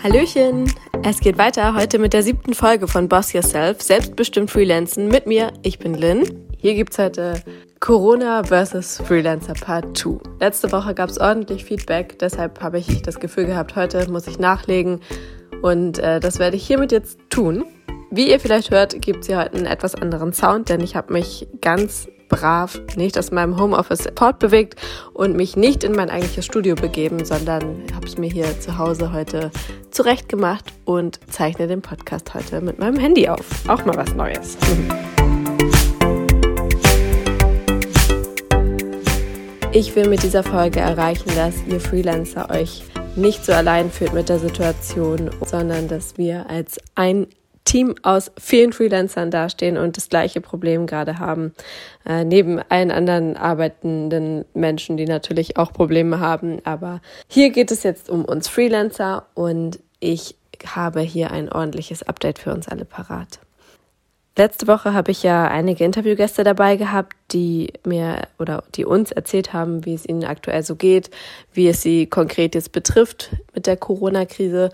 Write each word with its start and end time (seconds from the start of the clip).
Hallöchen! 0.00 0.72
Es 1.02 1.18
geht 1.18 1.38
weiter 1.38 1.74
heute 1.74 1.98
mit 1.98 2.12
der 2.12 2.22
siebten 2.22 2.54
Folge 2.54 2.86
von 2.86 3.08
Boss 3.08 3.32
Yourself, 3.32 3.82
selbstbestimmt 3.82 4.48
Freelancen 4.48 5.08
mit 5.08 5.26
mir. 5.26 5.52
Ich 5.62 5.80
bin 5.80 5.94
Lynn. 5.94 6.22
Hier 6.56 6.74
gibt's 6.74 6.98
heute 6.98 7.42
Corona 7.80 8.44
vs. 8.44 9.02
Freelancer 9.04 9.54
Part 9.54 9.98
2. 9.98 10.18
Letzte 10.38 10.70
Woche 10.70 10.94
gab's 10.94 11.18
ordentlich 11.18 11.64
Feedback, 11.64 12.16
deshalb 12.20 12.60
habe 12.60 12.78
ich 12.78 13.02
das 13.02 13.18
Gefühl 13.18 13.46
gehabt, 13.46 13.74
heute 13.74 14.08
muss 14.08 14.28
ich 14.28 14.38
nachlegen 14.38 15.00
und 15.62 15.98
äh, 15.98 16.20
das 16.20 16.38
werde 16.38 16.56
ich 16.56 16.64
hiermit 16.64 16.92
jetzt 16.92 17.18
tun. 17.28 17.64
Wie 18.12 18.30
ihr 18.30 18.38
vielleicht 18.38 18.70
hört, 18.70 19.02
gibt's 19.02 19.26
hier 19.26 19.38
heute 19.38 19.56
einen 19.56 19.66
etwas 19.66 19.96
anderen 19.96 20.32
Sound, 20.32 20.68
denn 20.68 20.80
ich 20.80 20.94
habe 20.94 21.12
mich 21.12 21.48
ganz 21.60 22.06
brav 22.28 22.80
nicht 22.96 23.18
aus 23.18 23.30
meinem 23.30 23.58
Homeoffice 23.58 24.08
fortbewegt 24.16 24.76
und 25.12 25.36
mich 25.36 25.56
nicht 25.56 25.84
in 25.84 25.92
mein 25.92 26.10
eigentliches 26.10 26.44
Studio 26.44 26.74
begeben, 26.74 27.24
sondern 27.24 27.84
habe 27.94 28.06
es 28.06 28.18
mir 28.18 28.30
hier 28.30 28.60
zu 28.60 28.78
Hause 28.78 29.12
heute 29.12 29.50
zurecht 29.90 30.28
gemacht 30.28 30.64
und 30.84 31.20
zeichne 31.30 31.66
den 31.66 31.82
Podcast 31.82 32.34
heute 32.34 32.60
mit 32.60 32.78
meinem 32.78 32.98
Handy 32.98 33.28
auf. 33.28 33.68
Auch 33.68 33.84
mal 33.84 33.96
was 33.96 34.14
Neues. 34.14 34.56
Ich 39.70 39.94
will 39.94 40.08
mit 40.08 40.22
dieser 40.22 40.42
Folge 40.42 40.80
erreichen, 40.80 41.30
dass 41.36 41.54
ihr 41.68 41.78
Freelancer 41.78 42.50
euch 42.50 42.82
nicht 43.16 43.44
so 43.44 43.52
allein 43.52 43.90
fühlt 43.90 44.14
mit 44.14 44.30
der 44.30 44.38
Situation, 44.38 45.30
sondern 45.44 45.88
dass 45.88 46.16
wir 46.16 46.48
als 46.48 46.78
ein 46.94 47.26
Team 47.68 47.96
aus 48.02 48.32
vielen 48.38 48.72
Freelancern 48.72 49.30
dastehen 49.30 49.76
und 49.76 49.98
das 49.98 50.08
gleiche 50.08 50.40
Problem 50.40 50.86
gerade 50.86 51.18
haben, 51.18 51.52
äh, 52.06 52.24
neben 52.24 52.60
allen 52.70 52.90
anderen 52.90 53.36
arbeitenden 53.36 54.46
Menschen, 54.54 54.96
die 54.96 55.04
natürlich 55.04 55.58
auch 55.58 55.74
Probleme 55.74 56.18
haben. 56.18 56.60
Aber 56.64 57.02
hier 57.28 57.50
geht 57.50 57.70
es 57.70 57.82
jetzt 57.82 58.08
um 58.08 58.24
uns 58.24 58.48
Freelancer 58.48 59.26
und 59.34 59.80
ich 60.00 60.34
habe 60.66 61.00
hier 61.00 61.30
ein 61.30 61.52
ordentliches 61.52 62.02
Update 62.02 62.38
für 62.38 62.54
uns 62.54 62.68
alle 62.68 62.86
parat. 62.86 63.38
Letzte 64.38 64.66
Woche 64.66 64.94
habe 64.94 65.10
ich 65.10 65.22
ja 65.22 65.48
einige 65.48 65.84
Interviewgäste 65.84 66.44
dabei 66.44 66.76
gehabt, 66.76 67.16
die 67.32 67.72
mir 67.84 68.22
oder 68.38 68.64
die 68.76 68.86
uns 68.86 69.12
erzählt 69.12 69.52
haben, 69.52 69.84
wie 69.84 69.94
es 69.94 70.08
ihnen 70.08 70.24
aktuell 70.24 70.62
so 70.62 70.74
geht, 70.74 71.10
wie 71.52 71.68
es 71.68 71.82
sie 71.82 72.06
konkret 72.06 72.54
jetzt 72.54 72.72
betrifft 72.72 73.30
mit 73.54 73.66
der 73.66 73.76
Corona-Krise. 73.76 74.70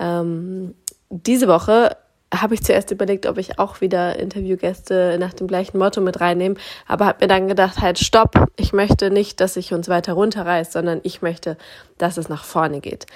Ähm, 0.00 0.74
diese 1.10 1.48
Woche 1.48 1.96
habe 2.34 2.54
ich 2.54 2.62
zuerst 2.62 2.90
überlegt, 2.90 3.26
ob 3.26 3.38
ich 3.38 3.58
auch 3.58 3.80
wieder 3.80 4.18
Interviewgäste 4.18 5.16
nach 5.18 5.32
dem 5.32 5.46
gleichen 5.46 5.78
Motto 5.78 6.00
mit 6.00 6.20
reinnehme, 6.20 6.56
aber 6.86 7.06
habe 7.06 7.24
mir 7.24 7.28
dann 7.28 7.48
gedacht, 7.48 7.80
halt 7.80 7.98
stopp, 7.98 8.46
ich 8.56 8.72
möchte 8.72 9.10
nicht, 9.10 9.40
dass 9.40 9.56
ich 9.56 9.72
uns 9.72 9.88
weiter 9.88 10.12
runterreißt, 10.12 10.72
sondern 10.72 11.00
ich 11.02 11.22
möchte, 11.22 11.56
dass 11.96 12.16
es 12.16 12.28
nach 12.28 12.44
vorne 12.44 12.80
geht. 12.80 13.06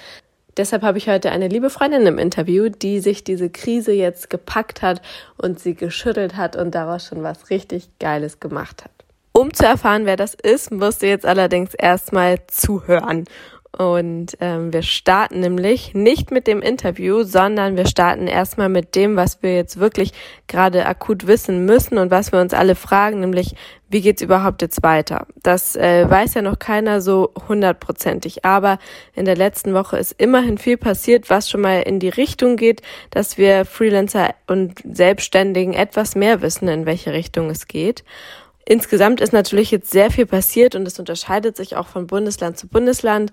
Deshalb 0.56 0.82
habe 0.82 0.98
ich 0.98 1.08
heute 1.08 1.30
eine 1.30 1.48
liebe 1.48 1.70
Freundin 1.70 2.06
im 2.06 2.18
Interview, 2.18 2.68
die 2.68 3.00
sich 3.00 3.24
diese 3.24 3.48
Krise 3.48 3.92
jetzt 3.92 4.28
gepackt 4.28 4.82
hat 4.82 5.00
und 5.38 5.58
sie 5.58 5.74
geschüttelt 5.74 6.36
hat 6.36 6.56
und 6.56 6.74
daraus 6.74 7.06
schon 7.06 7.22
was 7.22 7.48
richtig 7.48 7.88
Geiles 7.98 8.38
gemacht 8.38 8.84
hat. 8.84 8.90
Um 9.32 9.54
zu 9.54 9.64
erfahren, 9.64 10.04
wer 10.04 10.16
das 10.16 10.34
ist, 10.34 10.70
musst 10.70 11.00
du 11.00 11.06
jetzt 11.06 11.24
allerdings 11.24 11.72
erstmal 11.72 12.38
zuhören. 12.48 13.24
Und 13.76 14.36
ähm, 14.40 14.70
wir 14.70 14.82
starten 14.82 15.40
nämlich 15.40 15.94
nicht 15.94 16.30
mit 16.30 16.46
dem 16.46 16.60
Interview, 16.60 17.22
sondern 17.22 17.74
wir 17.74 17.86
starten 17.86 18.26
erstmal 18.26 18.68
mit 18.68 18.94
dem, 18.94 19.16
was 19.16 19.42
wir 19.42 19.56
jetzt 19.56 19.80
wirklich 19.80 20.12
gerade 20.46 20.84
akut 20.84 21.26
wissen 21.26 21.64
müssen 21.64 21.96
und 21.96 22.10
was 22.10 22.32
wir 22.32 22.40
uns 22.40 22.52
alle 22.52 22.74
fragen, 22.74 23.20
nämlich 23.20 23.54
wie 23.88 24.02
geht's 24.02 24.20
überhaupt 24.20 24.60
jetzt 24.60 24.82
weiter? 24.82 25.26
Das 25.42 25.74
äh, 25.74 26.08
weiß 26.08 26.34
ja 26.34 26.42
noch 26.42 26.58
keiner 26.58 27.00
so 27.00 27.32
hundertprozentig, 27.48 28.44
aber 28.44 28.78
in 29.14 29.24
der 29.24 29.36
letzten 29.36 29.72
Woche 29.72 29.96
ist 29.98 30.12
immerhin 30.12 30.58
viel 30.58 30.76
passiert, 30.76 31.30
was 31.30 31.48
schon 31.48 31.62
mal 31.62 31.80
in 31.82 31.98
die 31.98 32.08
Richtung 32.10 32.56
geht, 32.56 32.82
dass 33.10 33.38
wir 33.38 33.64
Freelancer 33.64 34.34
und 34.46 34.80
Selbstständigen 34.84 35.72
etwas 35.72 36.14
mehr 36.14 36.42
wissen, 36.42 36.68
in 36.68 36.84
welche 36.84 37.12
Richtung 37.12 37.48
es 37.48 37.68
geht. 37.68 38.04
Insgesamt 38.64 39.20
ist 39.20 39.32
natürlich 39.32 39.70
jetzt 39.70 39.90
sehr 39.90 40.10
viel 40.10 40.26
passiert 40.26 40.74
und 40.74 40.86
es 40.86 40.98
unterscheidet 40.98 41.56
sich 41.56 41.76
auch 41.76 41.88
von 41.88 42.06
Bundesland 42.06 42.56
zu 42.56 42.68
Bundesland. 42.68 43.32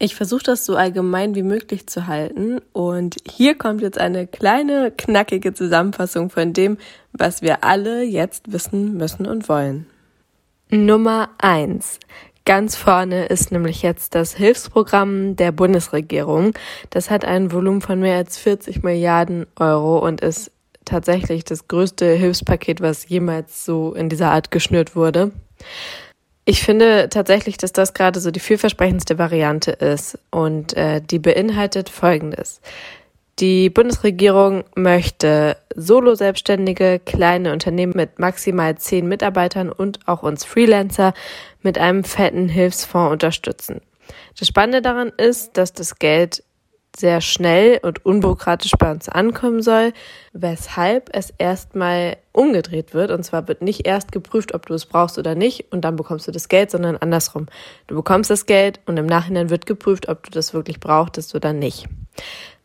Ich 0.00 0.14
versuche 0.14 0.44
das 0.44 0.64
so 0.64 0.76
allgemein 0.76 1.34
wie 1.34 1.42
möglich 1.42 1.88
zu 1.88 2.06
halten 2.06 2.60
und 2.72 3.16
hier 3.28 3.58
kommt 3.58 3.80
jetzt 3.80 3.98
eine 3.98 4.28
kleine, 4.28 4.92
knackige 4.96 5.54
Zusammenfassung 5.54 6.30
von 6.30 6.52
dem, 6.52 6.78
was 7.12 7.42
wir 7.42 7.64
alle 7.64 8.04
jetzt 8.04 8.52
wissen 8.52 8.96
müssen 8.96 9.26
und 9.26 9.48
wollen. 9.48 9.86
Nummer 10.70 11.30
eins. 11.38 11.98
Ganz 12.44 12.76
vorne 12.76 13.26
ist 13.26 13.50
nämlich 13.50 13.82
jetzt 13.82 14.14
das 14.14 14.34
Hilfsprogramm 14.34 15.34
der 15.34 15.50
Bundesregierung. 15.50 16.54
Das 16.90 17.10
hat 17.10 17.24
ein 17.24 17.50
Volumen 17.52 17.80
von 17.80 17.98
mehr 17.98 18.18
als 18.18 18.38
40 18.38 18.84
Milliarden 18.84 19.46
Euro 19.56 19.98
und 19.98 20.20
ist 20.20 20.52
tatsächlich 20.84 21.44
das 21.44 21.66
größte 21.66 22.06
Hilfspaket, 22.12 22.80
was 22.80 23.08
jemals 23.08 23.64
so 23.64 23.94
in 23.94 24.08
dieser 24.08 24.30
Art 24.30 24.52
geschnürt 24.52 24.94
wurde. 24.94 25.32
Ich 26.50 26.62
finde 26.62 27.10
tatsächlich, 27.10 27.58
dass 27.58 27.74
das 27.74 27.92
gerade 27.92 28.20
so 28.20 28.30
die 28.30 28.40
vielversprechendste 28.40 29.18
Variante 29.18 29.70
ist 29.70 30.18
und 30.30 30.74
äh, 30.78 31.02
die 31.02 31.18
beinhaltet 31.18 31.90
Folgendes. 31.90 32.62
Die 33.38 33.68
Bundesregierung 33.68 34.64
möchte 34.74 35.58
Solo-Selbstständige, 35.76 37.00
kleine 37.04 37.52
Unternehmen 37.52 37.92
mit 37.94 38.18
maximal 38.18 38.78
zehn 38.78 39.06
Mitarbeitern 39.06 39.70
und 39.70 40.00
auch 40.08 40.22
uns 40.22 40.46
Freelancer 40.46 41.12
mit 41.60 41.76
einem 41.76 42.02
fetten 42.02 42.48
Hilfsfonds 42.48 43.12
unterstützen. 43.12 43.82
Das 44.38 44.48
Spannende 44.48 44.80
daran 44.80 45.12
ist, 45.18 45.58
dass 45.58 45.74
das 45.74 45.98
Geld 45.98 46.42
sehr 46.98 47.20
schnell 47.20 47.78
und 47.82 48.04
unbürokratisch 48.04 48.72
bei 48.78 48.90
uns 48.90 49.08
ankommen 49.08 49.62
soll, 49.62 49.92
weshalb 50.32 51.10
es 51.12 51.32
erstmal 51.38 52.16
umgedreht 52.32 52.94
wird. 52.94 53.10
Und 53.10 53.22
zwar 53.22 53.48
wird 53.48 53.62
nicht 53.62 53.86
erst 53.86 54.12
geprüft, 54.12 54.54
ob 54.54 54.66
du 54.66 54.74
es 54.74 54.86
brauchst 54.86 55.18
oder 55.18 55.34
nicht 55.34 55.72
und 55.72 55.82
dann 55.82 55.96
bekommst 55.96 56.26
du 56.28 56.32
das 56.32 56.48
Geld, 56.48 56.70
sondern 56.70 56.96
andersrum. 56.96 57.46
Du 57.86 57.94
bekommst 57.94 58.30
das 58.30 58.46
Geld 58.46 58.80
und 58.86 58.96
im 58.96 59.06
Nachhinein 59.06 59.50
wird 59.50 59.66
geprüft, 59.66 60.08
ob 60.08 60.24
du 60.24 60.30
das 60.30 60.54
wirklich 60.54 60.80
brauchtest 60.80 61.34
oder 61.34 61.52
nicht. 61.52 61.86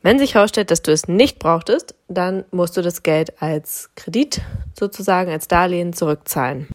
Wenn 0.01 0.19
sich 0.19 0.35
herausstellt, 0.35 0.69
dass 0.69 0.81
du 0.81 0.91
es 0.91 1.07
nicht 1.07 1.39
brauchtest, 1.39 1.95
dann 2.09 2.43
musst 2.51 2.75
du 2.75 2.81
das 2.81 3.03
Geld 3.03 3.41
als 3.41 3.89
Kredit 3.95 4.41
sozusagen, 4.77 5.31
als 5.31 5.47
Darlehen 5.47 5.93
zurückzahlen. 5.93 6.67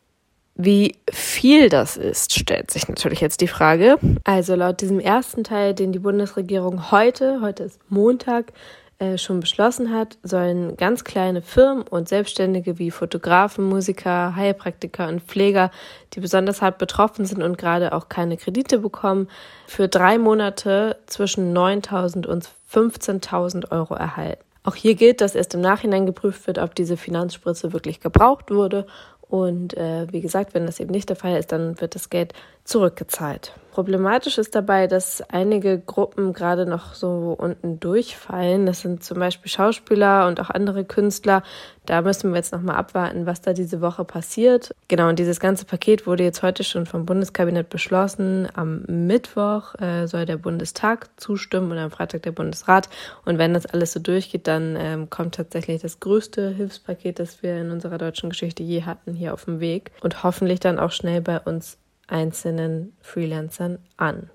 Wie 0.61 0.97
viel 1.09 1.69
das 1.69 1.97
ist, 1.97 2.37
stellt 2.37 2.73
sich 2.73 2.89
natürlich 2.89 3.21
jetzt 3.21 3.41
die 3.41 3.47
Frage. 3.47 3.97
Also 4.25 4.57
laut 4.57 4.81
diesem 4.81 4.99
ersten 4.99 5.45
Teil, 5.45 5.73
den 5.73 5.93
die 5.93 6.01
Bundesregierung 6.01 6.91
heute, 6.91 7.41
heute 7.41 7.63
ist 7.63 7.79
Montag, 7.89 8.53
äh, 8.99 9.19
schon 9.19 9.39
beschlossen 9.39 9.95
hat, 9.95 10.19
sollen 10.25 10.77
ganz 10.77 11.05
kleine 11.05 11.43
Firmen 11.43 11.83
und 11.83 12.09
Selbstständige 12.09 12.81
wie 12.81 12.91
Fotografen, 12.91 13.69
Musiker, 13.69 14.35
Heilpraktiker 14.35 15.07
und 15.07 15.23
Pfleger, 15.23 15.71
die 16.15 16.21
besonders 16.21 16.61
hart 16.61 16.79
betroffen 16.79 17.25
sind 17.25 17.41
und 17.41 17.57
gerade 17.57 17.93
auch 17.93 18.09
keine 18.09 18.37
Kredite 18.37 18.79
bekommen, 18.79 19.29
für 19.69 19.87
drei 19.87 20.19
Monate 20.19 20.97
zwischen 21.07 21.57
9.000 21.57 22.27
und 22.27 22.49
15.000 22.73 23.71
Euro 23.71 23.95
erhalten. 23.95 24.43
Auch 24.65 24.75
hier 24.75 24.97
gilt, 24.97 25.21
dass 25.21 25.37
erst 25.37 25.55
im 25.55 25.61
Nachhinein 25.61 26.05
geprüft 26.05 26.47
wird, 26.49 26.59
ob 26.59 26.75
diese 26.75 26.97
Finanzspritze 26.97 27.73
wirklich 27.73 28.01
gebraucht 28.01 28.51
wurde 28.51 28.87
und 29.29 29.77
äh, 29.77 30.07
wie 30.11 30.21
gesagt, 30.21 30.55
wenn 30.55 30.67
das 30.67 30.81
eben 30.81 30.91
nicht 30.91 31.09
der 31.09 31.17
Fall 31.17 31.37
ist, 31.37 31.53
dann 31.53 31.81
wird 31.81 31.95
das 31.95 32.11
Geld 32.11 32.33
zurückgezahlt. 32.69 33.53
Problematisch 33.79 34.39
ist 34.39 34.57
dabei, 34.57 34.89
dass 34.89 35.23
einige 35.31 35.79
Gruppen 35.79 36.33
gerade 36.33 36.67
noch 36.67 36.95
so 36.95 37.37
unten 37.39 37.79
durchfallen. 37.79 38.67
Das 38.67 38.81
sind 38.81 39.05
zum 39.05 39.21
Beispiel 39.21 39.49
Schauspieler 39.49 40.27
und 40.27 40.41
auch 40.41 40.51
andere 40.51 40.85
Künstler. 40.85 41.45
Da 41.87 42.03
müssen 42.03 42.31
wir 42.31 42.39
jetzt 42.39 42.53
nochmal 42.53 42.75
abwarten, 42.75 43.25
was 43.25 43.41
da 43.41 43.53
diese 43.53 43.81
Woche 43.81 44.05
passiert. 44.05 44.75
Genau, 44.89 45.09
und 45.09 45.21
dieses 45.21 45.39
ganze 45.39 45.65
Paket 45.65 46.09
wurde 46.09 46.25
jetzt 46.25 46.43
heute 46.43 46.65
schon 46.65 46.87
vom 46.87 47.07
Bundeskabinett 47.07 47.71
beschlossen. 47.71 48.49
Am 48.53 48.83
Mittwoch 48.89 49.77
äh, 49.77 50.07
soll 50.07 50.27
der 50.27 50.39
Bundestag 50.39 51.09
zustimmen 51.17 51.71
und 51.71 51.79
am 51.79 51.93
Freitag 51.93 52.25
der 52.25 52.33
Bundesrat. 52.33 52.89
Und 53.25 53.39
wenn 53.39 53.55
das 53.55 53.67
alles 53.67 53.93
so 53.93 54.01
durchgeht, 54.01 54.49
dann 54.49 54.75
ähm, 54.77 55.09
kommt 55.09 55.37
tatsächlich 55.37 55.81
das 55.83 56.01
größte 56.01 56.51
Hilfspaket, 56.51 57.21
das 57.21 57.45
wir 57.45 57.61
in 57.61 57.71
unserer 57.71 57.99
deutschen 57.99 58.31
Geschichte 58.31 58.65
je 58.65 58.83
hatten, 58.83 59.15
hier 59.15 59.35
auf 59.35 59.45
dem 59.45 59.61
Weg. 59.61 59.93
Und 60.03 60.25
hoffentlich 60.25 60.59
dann 60.59 60.81
auch 60.81 60.91
schnell 60.91 61.21
bei 61.21 61.39
uns 61.39 61.79
einzelnen 62.09 62.97
Freelancern 63.01 63.79
an. 63.97 64.31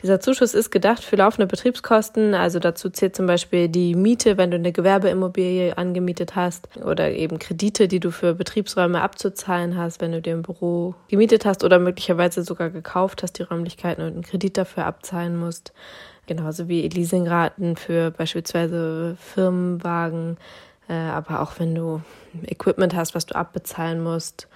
Dieser 0.00 0.20
Zuschuss 0.20 0.54
ist 0.54 0.70
gedacht 0.70 1.02
für 1.02 1.16
laufende 1.16 1.48
Betriebskosten, 1.48 2.32
also 2.34 2.60
dazu 2.60 2.88
zählt 2.88 3.16
zum 3.16 3.26
Beispiel 3.26 3.68
die 3.68 3.96
Miete, 3.96 4.36
wenn 4.36 4.52
du 4.52 4.56
eine 4.56 4.70
Gewerbeimmobilie 4.70 5.76
angemietet 5.76 6.36
hast 6.36 6.68
oder 6.84 7.10
eben 7.10 7.40
Kredite, 7.40 7.88
die 7.88 7.98
du 7.98 8.12
für 8.12 8.34
Betriebsräume 8.34 9.02
abzuzahlen 9.02 9.76
hast, 9.76 10.00
wenn 10.00 10.12
du 10.12 10.22
dir 10.22 10.34
ein 10.34 10.42
Büro 10.42 10.94
gemietet 11.08 11.44
hast 11.44 11.64
oder 11.64 11.80
möglicherweise 11.80 12.44
sogar 12.44 12.70
gekauft 12.70 13.24
hast, 13.24 13.40
die 13.40 13.42
Räumlichkeiten 13.42 14.04
und 14.04 14.12
einen 14.12 14.22
Kredit 14.22 14.56
dafür 14.56 14.86
abzahlen 14.86 15.36
musst. 15.36 15.72
Genauso 16.26 16.68
wie 16.68 16.86
Leasingraten 16.88 17.74
für 17.74 18.12
beispielsweise 18.12 19.16
Firmenwagen, 19.18 20.36
äh, 20.88 20.92
aber 20.92 21.40
auch 21.40 21.58
wenn 21.58 21.74
du 21.74 22.02
Equipment 22.46 22.94
hast, 22.94 23.16
was 23.16 23.26
du 23.26 23.34
abbezahlen 23.34 24.00
musst 24.00 24.46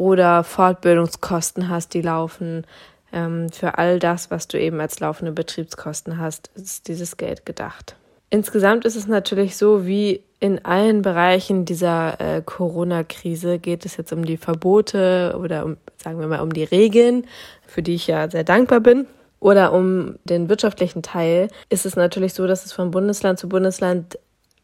oder 0.00 0.44
Fortbildungskosten 0.44 1.68
hast, 1.68 1.92
die 1.92 2.00
laufen. 2.00 2.64
Ähm, 3.12 3.50
für 3.50 3.76
all 3.76 3.98
das, 3.98 4.30
was 4.30 4.48
du 4.48 4.58
eben 4.58 4.80
als 4.80 4.98
laufende 4.98 5.30
Betriebskosten 5.30 6.16
hast, 6.16 6.50
ist 6.54 6.88
dieses 6.88 7.18
Geld 7.18 7.44
gedacht. 7.44 7.96
Insgesamt 8.30 8.86
ist 8.86 8.96
es 8.96 9.06
natürlich 9.06 9.58
so, 9.58 9.86
wie 9.86 10.22
in 10.38 10.64
allen 10.64 11.02
Bereichen 11.02 11.66
dieser 11.66 12.18
äh, 12.18 12.40
Corona-Krise 12.40 13.58
geht 13.58 13.84
es 13.84 13.98
jetzt 13.98 14.12
um 14.12 14.24
die 14.24 14.38
Verbote 14.38 15.36
oder 15.38 15.66
um, 15.66 15.76
sagen 16.02 16.18
wir 16.18 16.28
mal, 16.28 16.40
um 16.40 16.52
die 16.54 16.64
Regeln, 16.64 17.26
für 17.66 17.82
die 17.82 17.96
ich 17.96 18.06
ja 18.06 18.30
sehr 18.30 18.44
dankbar 18.44 18.80
bin. 18.80 19.06
Oder 19.38 19.74
um 19.74 20.16
den 20.24 20.48
wirtschaftlichen 20.48 21.02
Teil 21.02 21.48
ist 21.68 21.84
es 21.84 21.94
natürlich 21.96 22.32
so, 22.32 22.46
dass 22.46 22.64
es 22.64 22.72
von 22.72 22.90
Bundesland 22.90 23.38
zu 23.38 23.50
Bundesland 23.50 24.18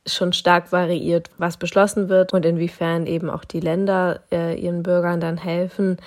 schon 0.07 0.33
stark 0.33 0.73
variiert, 0.73 1.31
was 1.39 1.57
beschlossen 1.57 2.09
wird 2.09 2.33
und 2.33 2.47
inwiefern 2.47 3.07
eben 3.07 3.31
auch 3.31 3.45
die 3.45 3.61
Länder 3.61 4.21
äh, 4.33 4.59
ihren 4.59 4.83
Bürgern 4.83 5.21
dann 5.21 5.37
helfen. 5.37 5.99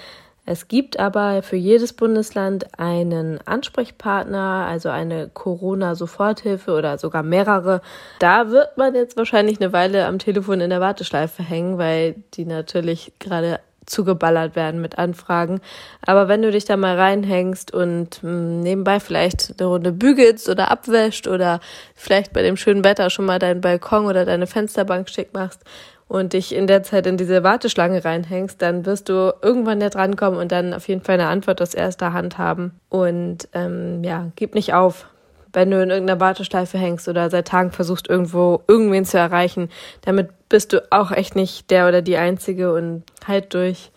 Es 0.52 0.68
gibt 0.68 0.98
aber 0.98 1.44
für 1.44 1.58
jedes 1.58 1.94
Bundesland 1.94 2.80
einen 2.80 3.40
Ansprechpartner, 3.46 4.66
also 4.68 4.90
eine 4.90 5.30
Corona-Soforthilfe 5.32 6.74
oder 6.74 6.98
sogar 6.98 7.22
mehrere. 7.22 7.82
Da 8.18 8.50
wird 8.50 8.76
man 8.76 8.96
jetzt 8.96 9.16
wahrscheinlich 9.16 9.62
eine 9.62 9.74
Weile 9.74 10.08
am 10.08 10.18
Telefon 10.18 10.60
in 10.60 10.72
der 10.72 10.82
Warteschleife 10.82 11.44
hängen, 11.44 11.78
weil 11.78 12.16
die 12.34 12.46
natürlich 12.46 13.14
gerade 13.20 13.60
zugeballert 13.90 14.56
werden 14.56 14.82
mit 14.82 14.98
Anfragen. 14.98 15.62
Aber 16.06 16.28
wenn 16.28 16.42
du 16.42 16.52
dich 16.52 16.66
da 16.66 16.78
mal 16.78 16.96
reinhängst 16.98 17.74
und 17.74 18.24
mh, 18.24 18.30
hm, 18.30 18.60
nebenbei 18.62 19.00
vielleicht 19.00 19.56
eine 19.60 19.68
Runde 19.68 19.92
bügelst 19.92 20.50
oder 20.50 20.72
abwäscht 20.72 21.28
oder 21.28 21.60
vielleicht 21.96 22.34
bei 22.34 22.42
dem 22.42 22.58
schönen 22.58 22.84
Wetter 22.84 23.10
schon 23.10 23.26
mal 23.26 23.40
deinen 23.40 23.62
Balkon 23.62 24.06
oder 24.06 24.26
deine 24.26 24.48
Fensterbank 24.48 25.10
schick 25.10 25.34
machst 25.34 25.64
und 26.08 26.34
dich 26.34 26.56
in 26.56 26.68
der 26.68 26.84
Zeit 26.84 27.06
in 27.06 27.18
diese 27.18 27.44
Warteschlange 27.44 28.04
reinhängst, 28.04 28.62
dann 28.62 28.86
wirst 28.86 29.10
du 29.10 29.34
irgendwann 29.42 29.80
da 29.80 29.90
drankommen 29.90 30.40
und 30.40 30.52
dann 30.52 30.74
auf 30.74 30.88
jeden 30.88 31.02
Fall 31.02 31.16
eine 31.16 31.28
Antwort 31.28 31.62
aus 31.62 31.76
erster 31.76 32.14
Hand 32.14 32.38
haben. 32.38 32.80
Und 32.90 33.48
ähm, 33.54 34.04
ja, 34.04 34.32
gib 34.36 34.56
nicht 34.56 34.74
auf 34.74 35.06
wenn 35.54 35.72
du 35.72 35.82
in 35.82 35.90
irgendeiner 35.90 36.20
Warteschleife 36.20 36.78
hängst 36.78 37.08
oder 37.08 37.30
seit 37.30 37.48
Tagen 37.48 37.72
versuchst, 37.72 38.08
irgendwo 38.08 38.62
irgendwen 38.68 39.06
zu 39.06 39.18
erreichen. 39.18 39.70
Damit 40.02 40.30
bist 40.50 40.74
du 40.74 40.92
auch 40.92 41.12
echt 41.12 41.36
nicht 41.36 41.70
der 41.72 41.88
oder 41.88 42.02
die 42.02 42.18
Einzige 42.18 42.74
und 42.74 43.04
halt 43.26 43.54
durch. 43.54 43.92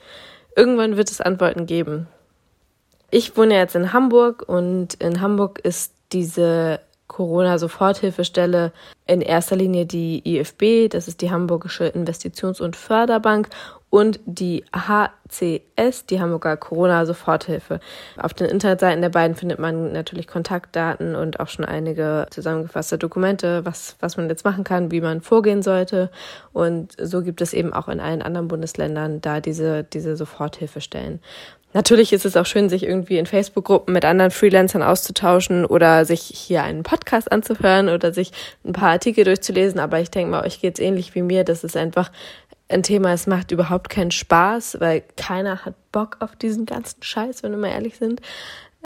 Irgendwann 0.54 0.96
wird 0.96 1.10
es 1.10 1.20
Antworten 1.20 1.66
geben. 1.66 2.06
Ich 3.10 3.37
wohne 3.37 3.56
jetzt 3.56 3.75
in 3.75 3.93
Hamburg 3.93 4.44
und 4.46 4.94
in 4.94 5.20
Hamburg 5.20 5.58
ist 5.58 5.93
diese 6.12 6.81
Corona-Soforthilfestelle 7.08 8.72
in 9.06 9.20
erster 9.20 9.56
Linie 9.56 9.87
die 9.87 10.22
IFB, 10.25 10.90
das 10.90 11.08
ist 11.08 11.20
die 11.20 11.31
Hamburgische 11.31 11.87
Investitions- 11.88 12.60
und 12.60 12.76
Förderbank 12.76 13.48
und 13.93 14.21
die 14.25 14.65
HCS, 14.75 16.06
die 16.06 16.19
Hamburger 16.19 16.56
Corona-Soforthilfe. 16.56 17.79
Auf 18.17 18.33
den 18.33 18.47
Internetseiten 18.47 19.03
der 19.03 19.11
beiden 19.11 19.37
findet 19.37 19.59
man 19.59 19.93
natürlich 19.93 20.27
Kontaktdaten 20.27 21.15
und 21.15 21.41
auch 21.41 21.49
schon 21.49 21.67
einige 21.67 22.27
zusammengefasste 22.31 22.97
Dokumente, 22.97 23.67
was, 23.67 23.97
was 24.00 24.17
man 24.17 24.31
jetzt 24.31 24.47
machen 24.47 24.65
kann, 24.65 24.91
wie 24.93 25.03
man 25.03 25.21
vorgehen 25.21 25.61
sollte. 25.61 26.11
Und 26.55 26.93
so 26.99 27.21
gibt 27.21 27.43
es 27.43 27.53
eben 27.53 27.75
auch 27.75 27.89
in 27.89 28.00
allen 28.00 28.23
anderen 28.23 28.49
Bundesländern 28.49 29.21
da 29.21 29.41
diese, 29.41 29.85
diese 29.85 30.17
Soforthilfestellen. 30.17 31.21
Natürlich 31.75 32.12
ist 32.12 32.25
es 32.27 32.37
auch 32.37 32.47
schön, 32.47 32.69
sich 32.69 32.85
irgendwie 32.85 33.19
in 33.19 33.25
Facebook-Gruppen 33.27 33.94
mit 33.94 34.05
anderen 34.05 34.31
Freelancern 34.31 34.83
auszutauschen 34.83 35.65
oder 35.65 36.05
sich 36.05 36.21
hier 36.21 36.62
einen 36.62 36.83
Podcast 36.83 37.33
anzuhören 37.33 37.89
oder 37.89 38.12
sich 38.12 38.33
ein 38.65 38.73
paar 38.73 38.91
Artikel 38.91 39.25
durchzulesen. 39.25 39.81
Aber 39.81 40.00
ich 40.00 40.11
denke 40.11 40.31
mal, 40.31 40.44
euch 40.44 40.61
geht's 40.61 40.81
ähnlich 40.81 41.15
wie 41.15 41.23
mir. 41.23 41.44
Das 41.44 41.65
ist 41.65 41.77
einfach 41.77 42.11
ein 42.72 42.82
Thema, 42.82 43.12
es 43.12 43.26
macht 43.26 43.50
überhaupt 43.50 43.88
keinen 43.88 44.10
Spaß, 44.10 44.78
weil 44.80 45.02
keiner 45.16 45.64
hat 45.64 45.74
Bock 45.92 46.16
auf 46.20 46.36
diesen 46.36 46.66
ganzen 46.66 47.02
Scheiß, 47.02 47.42
wenn 47.42 47.52
wir 47.52 47.58
mal 47.58 47.70
ehrlich 47.70 47.96
sind. 47.98 48.20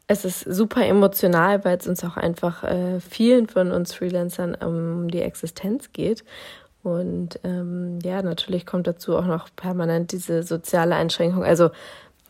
Es 0.09 0.25
ist 0.25 0.41
super 0.41 0.87
emotional, 0.87 1.65
weil 1.65 1.79
es 1.79 1.87
uns 1.87 2.05
auch 2.05 2.17
einfach 2.17 2.63
äh, 2.65 3.01
vielen 3.01 3.49
von 3.49 3.73
uns 3.73 3.95
Freelancern 3.95 4.55
um 4.55 5.09
die 5.09 5.23
Existenz 5.23 5.93
geht. 5.93 6.25
Und 6.83 7.41
ähm, 7.43 7.99
ja, 8.05 8.23
natürlich 8.23 8.67
kommt 8.67 8.87
dazu 8.87 9.17
auch 9.17 9.27
noch 9.27 9.49
permanent 9.57 10.13
diese 10.13 10.45
soziale 10.45 10.95
Einschränkung. 10.95 11.43
Also 11.43 11.71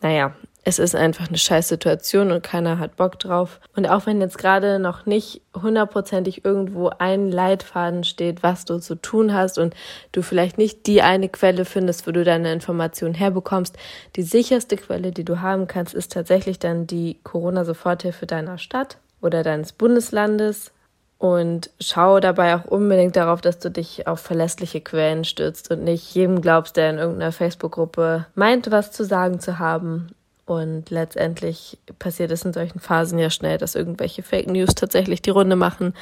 naja, 0.01 0.33
es 0.67 0.79
ist 0.79 0.95
einfach 0.95 1.29
eine 1.29 1.37
scheiß 1.37 1.69
Situation 1.69 2.29
und 2.29 2.43
keiner 2.43 2.77
hat 2.77 2.97
Bock 2.97 3.17
drauf. 3.19 3.61
Und 3.77 3.85
auch 3.85 4.05
wenn 4.05 4.19
jetzt 4.19 4.37
gerade 4.37 4.79
noch 4.79 5.05
nicht 5.05 5.41
hundertprozentig 5.55 6.43
irgendwo 6.43 6.89
ein 6.89 7.31
Leitfaden 7.31 8.03
steht, 8.03 8.43
was 8.43 8.65
du 8.65 8.77
zu 8.79 8.95
tun 8.95 9.33
hast 9.33 9.59
und 9.59 9.73
du 10.11 10.21
vielleicht 10.21 10.57
nicht 10.57 10.85
die 10.85 11.01
eine 11.01 11.29
Quelle 11.29 11.63
findest, 11.63 12.05
wo 12.05 12.11
du 12.11 12.25
deine 12.25 12.51
Informationen 12.51 13.13
herbekommst, 13.13 13.77
die 14.17 14.23
sicherste 14.23 14.75
Quelle, 14.75 15.13
die 15.13 15.23
du 15.23 15.39
haben 15.39 15.67
kannst, 15.67 15.93
ist 15.93 16.11
tatsächlich 16.11 16.59
dann 16.59 16.85
die 16.85 17.17
Corona-Soforthilfe 17.23 18.25
deiner 18.25 18.57
Stadt 18.57 18.97
oder 19.21 19.43
deines 19.43 19.71
Bundeslandes. 19.71 20.73
Und 21.17 21.69
schau 21.79 22.19
dabei 22.19 22.57
auch 22.57 22.65
unbedingt 22.65 23.15
darauf, 23.15 23.39
dass 23.39 23.57
du 23.59 23.71
dich 23.71 24.05
auf 24.05 24.19
verlässliche 24.19 24.81
Quellen 24.81 25.23
stützt 25.23 25.71
und 25.71 25.85
nicht 25.85 26.13
jedem 26.13 26.41
glaubst, 26.41 26.75
der 26.75 26.89
in 26.89 26.97
irgendeiner 26.97 27.31
Facebook-Gruppe 27.31 28.25
meint, 28.35 28.69
was 28.69 28.91
zu 28.91 29.05
sagen 29.05 29.39
zu 29.39 29.59
haben. 29.59 30.09
Und 30.47 30.89
letztendlich 30.89 31.77
passiert 31.99 32.31
es 32.31 32.45
in 32.45 32.53
solchen 32.53 32.79
Phasen 32.79 33.19
ja 33.19 33.29
schnell, 33.29 33.57
dass 33.57 33.75
irgendwelche 33.75 34.23
Fake 34.23 34.47
News 34.47 34.75
tatsächlich 34.75 35.21
die 35.21 35.29
Runde 35.29 35.57
machen. 35.57 35.93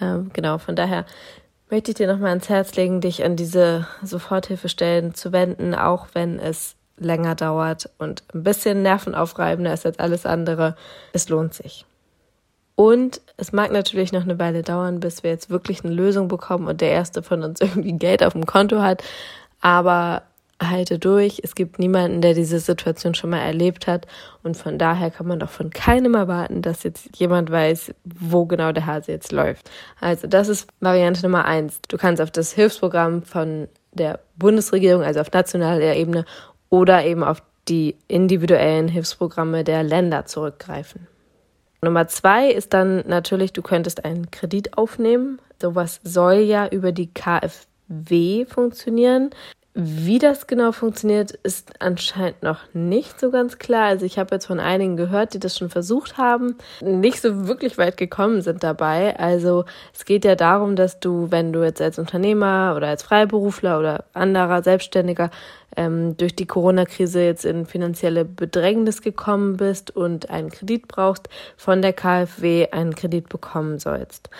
Ähm, 0.00 0.30
genau, 0.32 0.58
von 0.58 0.76
daher 0.76 1.04
möchte 1.70 1.90
ich 1.90 1.96
dir 1.96 2.06
nochmal 2.06 2.30
ans 2.30 2.48
Herz 2.48 2.76
legen, 2.76 3.00
dich 3.00 3.24
an 3.24 3.34
diese 3.34 3.88
Soforthilfestellen 4.02 5.14
zu 5.14 5.32
wenden, 5.32 5.74
auch 5.74 6.06
wenn 6.12 6.38
es 6.38 6.76
länger 6.98 7.34
dauert 7.34 7.90
und 7.98 8.22
ein 8.32 8.44
bisschen 8.44 8.82
nervenaufreibender 8.82 9.72
ist 9.74 9.84
als 9.84 9.98
alles 9.98 10.24
andere. 10.24 10.76
Es 11.12 11.28
lohnt 11.28 11.52
sich. 11.52 11.84
Und 12.76 13.20
es 13.36 13.52
mag 13.52 13.72
natürlich 13.72 14.12
noch 14.12 14.22
eine 14.22 14.38
Weile 14.38 14.62
dauern, 14.62 15.00
bis 15.00 15.24
wir 15.24 15.30
jetzt 15.30 15.50
wirklich 15.50 15.84
eine 15.84 15.92
Lösung 15.92 16.28
bekommen 16.28 16.68
und 16.68 16.80
der 16.80 16.90
erste 16.90 17.24
von 17.24 17.42
uns 17.42 17.60
irgendwie 17.60 17.92
Geld 17.92 18.22
auf 18.22 18.34
dem 18.34 18.46
Konto 18.46 18.80
hat. 18.82 19.02
Aber 19.60 20.22
halte 20.60 20.98
durch. 20.98 21.40
Es 21.42 21.54
gibt 21.54 21.78
niemanden, 21.78 22.20
der 22.20 22.34
diese 22.34 22.58
Situation 22.58 23.14
schon 23.14 23.30
mal 23.30 23.40
erlebt 23.40 23.86
hat. 23.86 24.06
Und 24.42 24.56
von 24.56 24.78
daher 24.78 25.10
kann 25.10 25.26
man 25.26 25.40
doch 25.40 25.50
von 25.50 25.70
keinem 25.70 26.14
erwarten, 26.14 26.62
dass 26.62 26.82
jetzt 26.82 27.16
jemand 27.16 27.50
weiß, 27.50 27.94
wo 28.04 28.44
genau 28.46 28.72
der 28.72 28.86
Hase 28.86 29.12
jetzt 29.12 29.32
läuft. 29.32 29.70
Also 30.00 30.26
das 30.26 30.48
ist 30.48 30.68
Variante 30.80 31.22
Nummer 31.22 31.44
eins. 31.44 31.80
Du 31.88 31.96
kannst 31.96 32.20
auf 32.20 32.30
das 32.30 32.52
Hilfsprogramm 32.52 33.22
von 33.22 33.68
der 33.92 34.20
Bundesregierung, 34.36 35.02
also 35.02 35.20
auf 35.20 35.32
nationaler 35.32 35.96
Ebene 35.96 36.24
oder 36.68 37.04
eben 37.04 37.24
auf 37.24 37.42
die 37.68 37.96
individuellen 38.08 38.88
Hilfsprogramme 38.88 39.64
der 39.64 39.82
Länder 39.82 40.26
zurückgreifen. 40.26 41.06
Nummer 41.82 42.08
zwei 42.08 42.50
ist 42.50 42.74
dann 42.74 43.04
natürlich, 43.06 43.52
du 43.52 43.62
könntest 43.62 44.04
einen 44.04 44.30
Kredit 44.30 44.76
aufnehmen. 44.76 45.40
Sowas 45.60 46.00
soll 46.04 46.34
ja 46.34 46.68
über 46.68 46.92
die 46.92 47.12
KfW 47.12 48.44
funktionieren. 48.44 49.30
Wie 49.72 50.18
das 50.18 50.48
genau 50.48 50.72
funktioniert, 50.72 51.30
ist 51.30 51.74
anscheinend 51.78 52.42
noch 52.42 52.58
nicht 52.72 53.20
so 53.20 53.30
ganz 53.30 53.58
klar. 53.58 53.84
Also 53.84 54.04
ich 54.04 54.18
habe 54.18 54.34
jetzt 54.34 54.46
von 54.46 54.58
einigen 54.58 54.96
gehört, 54.96 55.32
die 55.32 55.38
das 55.38 55.56
schon 55.56 55.70
versucht 55.70 56.18
haben, 56.18 56.56
nicht 56.80 57.20
so 57.20 57.46
wirklich 57.46 57.78
weit 57.78 57.96
gekommen 57.96 58.42
sind 58.42 58.64
dabei. 58.64 59.16
Also 59.16 59.66
es 59.94 60.04
geht 60.04 60.24
ja 60.24 60.34
darum, 60.34 60.74
dass 60.74 60.98
du, 60.98 61.30
wenn 61.30 61.52
du 61.52 61.62
jetzt 61.62 61.80
als 61.80 62.00
Unternehmer 62.00 62.74
oder 62.76 62.88
als 62.88 63.04
Freiberufler 63.04 63.78
oder 63.78 64.04
anderer 64.12 64.64
Selbstständiger 64.64 65.30
ähm, 65.76 66.16
durch 66.16 66.34
die 66.34 66.46
Corona-Krise 66.46 67.22
jetzt 67.22 67.44
in 67.44 67.64
finanzielle 67.64 68.24
Bedrängnis 68.24 69.02
gekommen 69.02 69.56
bist 69.56 69.94
und 69.94 70.30
einen 70.30 70.50
Kredit 70.50 70.88
brauchst, 70.88 71.28
von 71.56 71.80
der 71.80 71.92
KfW 71.92 72.66
einen 72.72 72.96
Kredit 72.96 73.28
bekommen 73.28 73.78
sollst. 73.78 74.30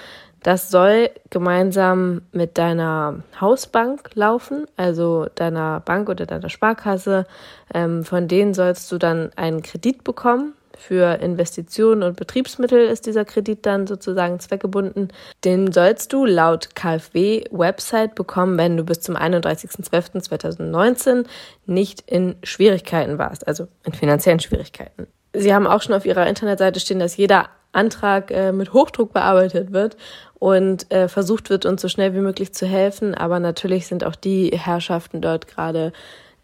Das 0.43 0.71
soll 0.71 1.11
gemeinsam 1.29 2.23
mit 2.33 2.57
deiner 2.57 3.23
Hausbank 3.41 4.11
laufen, 4.15 4.67
also 4.77 5.27
deiner 5.35 5.81
Bank 5.81 6.09
oder 6.09 6.25
deiner 6.27 6.49
Sparkasse. 6.49 7.27
Ähm, 7.75 8.05
von 8.05 8.27
denen 8.27 8.55
sollst 8.55 8.91
du 8.91 8.99
dann 8.99 9.31
einen 9.37 9.63
Kredit 9.63 10.03
bekommen. 10.05 10.55
Für 10.79 11.21
Investitionen 11.21 12.03
und 12.03 12.17
Betriebsmittel 12.17 12.87
ist 12.87 13.05
dieser 13.05 13.27
Kredit 13.27 13.67
dann 13.67 13.87
sozusagen 13.87 14.41
zweckgebunden. 14.41 15.13
Den 15.45 15.73
sollst 15.73 16.15
du 16.15 16.25
laut 16.25 16.75
KfW-Website 16.75 18.15
bekommen, 18.15 18.57
wenn 18.57 18.79
du 18.79 18.85
bis 18.85 19.01
zum 19.01 19.15
31.12.2019 19.15 21.27
nicht 21.67 22.05
in 22.07 22.37
Schwierigkeiten 22.43 23.19
warst, 23.19 23.47
also 23.47 23.69
in 23.85 23.93
finanziellen 23.93 24.41
Schwierigkeiten. 24.41 25.07
Sie 25.35 25.55
haben 25.55 25.67
auch 25.67 25.83
schon 25.83 25.95
auf 25.95 26.07
ihrer 26.07 26.27
Internetseite 26.27 26.81
stehen, 26.81 26.99
dass 26.99 27.19
jeder 27.19 27.51
Antrag 27.73 28.31
äh, 28.31 28.53
mit 28.53 28.73
Hochdruck 28.73 29.13
bearbeitet 29.13 29.73
wird 29.73 29.97
und 30.41 30.91
äh, 30.91 31.07
versucht 31.07 31.51
wird, 31.51 31.67
uns 31.67 31.83
so 31.83 31.89
schnell 31.89 32.15
wie 32.15 32.21
möglich 32.21 32.53
zu 32.53 32.67
helfen. 32.67 33.15
Aber 33.15 33.39
natürlich 33.39 33.87
sind 33.87 34.03
auch 34.03 34.17
die 34.17 34.49
Herrschaften 34.49 35.21
dort 35.21 35.47
gerade 35.47 35.93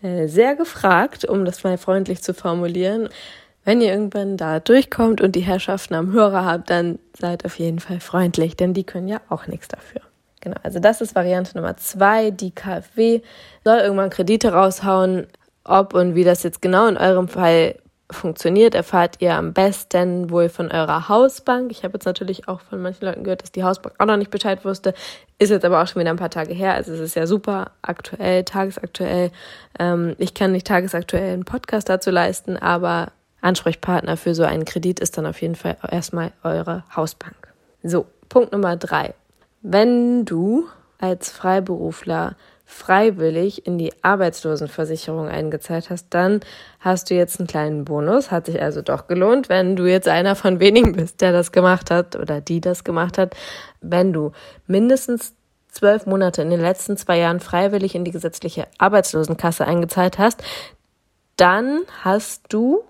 äh, 0.02 0.28
sehr 0.28 0.54
gefragt, 0.54 1.24
um 1.24 1.44
das 1.44 1.64
mal 1.64 1.78
freundlich 1.78 2.22
zu 2.22 2.34
formulieren. 2.34 3.08
Wenn 3.64 3.80
ihr 3.80 3.90
irgendwann 3.90 4.36
da 4.36 4.60
durchkommt 4.60 5.20
und 5.20 5.34
die 5.34 5.40
Herrschaften 5.40 5.94
am 5.94 6.12
Hörer 6.12 6.44
habt, 6.44 6.70
dann 6.70 7.00
seid 7.18 7.44
auf 7.44 7.58
jeden 7.58 7.80
Fall 7.80 7.98
freundlich, 7.98 8.54
denn 8.54 8.74
die 8.74 8.84
können 8.84 9.08
ja 9.08 9.20
auch 9.30 9.46
nichts 9.48 9.66
dafür. 9.66 10.02
Genau, 10.42 10.56
also 10.62 10.78
das 10.78 11.00
ist 11.00 11.16
Variante 11.16 11.56
Nummer 11.56 11.76
zwei. 11.78 12.30
Die 12.30 12.54
KfW 12.54 13.22
soll 13.64 13.78
irgendwann 13.78 14.10
Kredite 14.10 14.52
raushauen. 14.52 15.26
Ob 15.64 15.94
und 15.94 16.14
wie 16.14 16.22
das 16.22 16.44
jetzt 16.44 16.62
genau 16.62 16.86
in 16.86 16.96
eurem 16.96 17.26
Fall 17.26 17.76
funktioniert, 18.10 18.74
erfahrt 18.74 19.16
ihr 19.20 19.34
am 19.34 19.52
besten 19.52 20.30
wohl 20.30 20.48
von 20.48 20.70
eurer 20.70 21.08
Hausbank. 21.08 21.70
Ich 21.70 21.82
habe 21.82 21.94
jetzt 21.94 22.04
natürlich 22.04 22.48
auch 22.48 22.60
von 22.60 22.80
manchen 22.80 23.04
Leuten 23.04 23.24
gehört, 23.24 23.42
dass 23.42 23.52
die 23.52 23.64
Hausbank 23.64 23.94
auch 23.98 24.06
noch 24.06 24.16
nicht 24.16 24.30
Bescheid 24.30 24.64
wusste. 24.64 24.94
Ist 25.38 25.50
jetzt 25.50 25.64
aber 25.64 25.82
auch 25.82 25.86
schon 25.86 26.00
wieder 26.00 26.10
ein 26.10 26.16
paar 26.16 26.30
Tage 26.30 26.54
her. 26.54 26.74
Also 26.74 26.92
es 26.92 27.00
ist 27.00 27.16
ja 27.16 27.26
super 27.26 27.72
aktuell, 27.82 28.44
tagesaktuell. 28.44 29.30
Ähm, 29.78 30.14
ich 30.18 30.34
kann 30.34 30.52
nicht 30.52 30.66
tagesaktuell 30.66 31.32
einen 31.32 31.44
Podcast 31.44 31.88
dazu 31.88 32.10
leisten, 32.10 32.56
aber 32.56 33.12
Ansprechpartner 33.40 34.16
für 34.16 34.34
so 34.34 34.44
einen 34.44 34.64
Kredit 34.64 35.00
ist 35.00 35.18
dann 35.18 35.26
auf 35.26 35.40
jeden 35.42 35.56
Fall 35.56 35.76
erstmal 35.90 36.32
eure 36.42 36.84
Hausbank. 36.94 37.52
So, 37.82 38.06
Punkt 38.28 38.52
Nummer 38.52 38.76
drei. 38.76 39.14
Wenn 39.62 40.24
du 40.24 40.66
als 40.98 41.30
Freiberufler 41.30 42.36
freiwillig 42.66 43.64
in 43.64 43.78
die 43.78 43.92
Arbeitslosenversicherung 44.02 45.28
eingezahlt 45.28 45.88
hast, 45.88 46.08
dann 46.10 46.40
hast 46.80 47.08
du 47.08 47.14
jetzt 47.14 47.38
einen 47.38 47.46
kleinen 47.46 47.84
Bonus. 47.84 48.32
Hat 48.32 48.46
sich 48.46 48.60
also 48.60 48.82
doch 48.82 49.06
gelohnt, 49.06 49.48
wenn 49.48 49.76
du 49.76 49.86
jetzt 49.86 50.08
einer 50.08 50.34
von 50.34 50.58
wenigen 50.58 50.92
bist, 50.92 51.20
der 51.20 51.32
das 51.32 51.52
gemacht 51.52 51.90
hat 51.90 52.16
oder 52.16 52.40
die 52.40 52.60
das 52.60 52.82
gemacht 52.82 53.18
hat. 53.18 53.34
Wenn 53.80 54.12
du 54.12 54.32
mindestens 54.66 55.34
zwölf 55.70 56.06
Monate 56.06 56.42
in 56.42 56.50
den 56.50 56.60
letzten 56.60 56.96
zwei 56.96 57.18
Jahren 57.18 57.40
freiwillig 57.40 57.94
in 57.94 58.04
die 58.04 58.10
gesetzliche 58.10 58.66
Arbeitslosenkasse 58.78 59.64
eingezahlt 59.64 60.18
hast, 60.18 60.42
dann 61.36 61.82
hast 62.02 62.44
du 62.48 62.82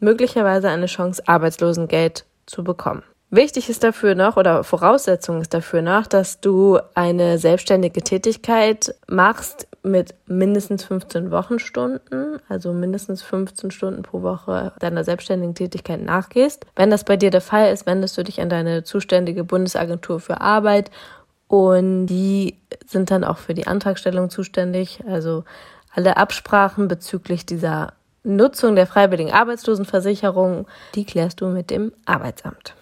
möglicherweise 0.00 0.70
eine 0.70 0.86
Chance, 0.86 1.22
Arbeitslosengeld 1.26 2.24
zu 2.46 2.64
bekommen. 2.64 3.02
Wichtig 3.32 3.68
ist 3.68 3.84
dafür 3.84 4.16
noch 4.16 4.36
oder 4.36 4.64
Voraussetzung 4.64 5.40
ist 5.40 5.54
dafür 5.54 5.82
noch, 5.82 6.08
dass 6.08 6.40
du 6.40 6.80
eine 6.94 7.38
selbstständige 7.38 8.02
Tätigkeit 8.02 8.92
machst 9.06 9.68
mit 9.84 10.16
mindestens 10.26 10.82
15 10.82 11.30
Wochenstunden, 11.30 12.40
also 12.48 12.72
mindestens 12.72 13.22
15 13.22 13.70
Stunden 13.70 14.02
pro 14.02 14.22
Woche 14.22 14.72
deiner 14.80 15.04
selbstständigen 15.04 15.54
Tätigkeit 15.54 16.02
nachgehst. 16.02 16.66
Wenn 16.74 16.90
das 16.90 17.04
bei 17.04 17.16
dir 17.16 17.30
der 17.30 17.40
Fall 17.40 17.72
ist, 17.72 17.86
wendest 17.86 18.18
du 18.18 18.24
dich 18.24 18.40
an 18.40 18.48
deine 18.48 18.82
zuständige 18.82 19.44
Bundesagentur 19.44 20.18
für 20.18 20.40
Arbeit 20.40 20.90
und 21.46 22.06
die 22.06 22.58
sind 22.84 23.12
dann 23.12 23.22
auch 23.22 23.38
für 23.38 23.54
die 23.54 23.68
Antragstellung 23.68 24.30
zuständig. 24.30 25.04
Also 25.06 25.44
alle 25.94 26.16
Absprachen 26.16 26.88
bezüglich 26.88 27.46
dieser 27.46 27.92
Nutzung 28.24 28.74
der 28.74 28.88
freiwilligen 28.88 29.32
Arbeitslosenversicherung, 29.32 30.66
die 30.96 31.04
klärst 31.04 31.40
du 31.40 31.46
mit 31.46 31.70
dem 31.70 31.92
Arbeitsamt. 32.06 32.74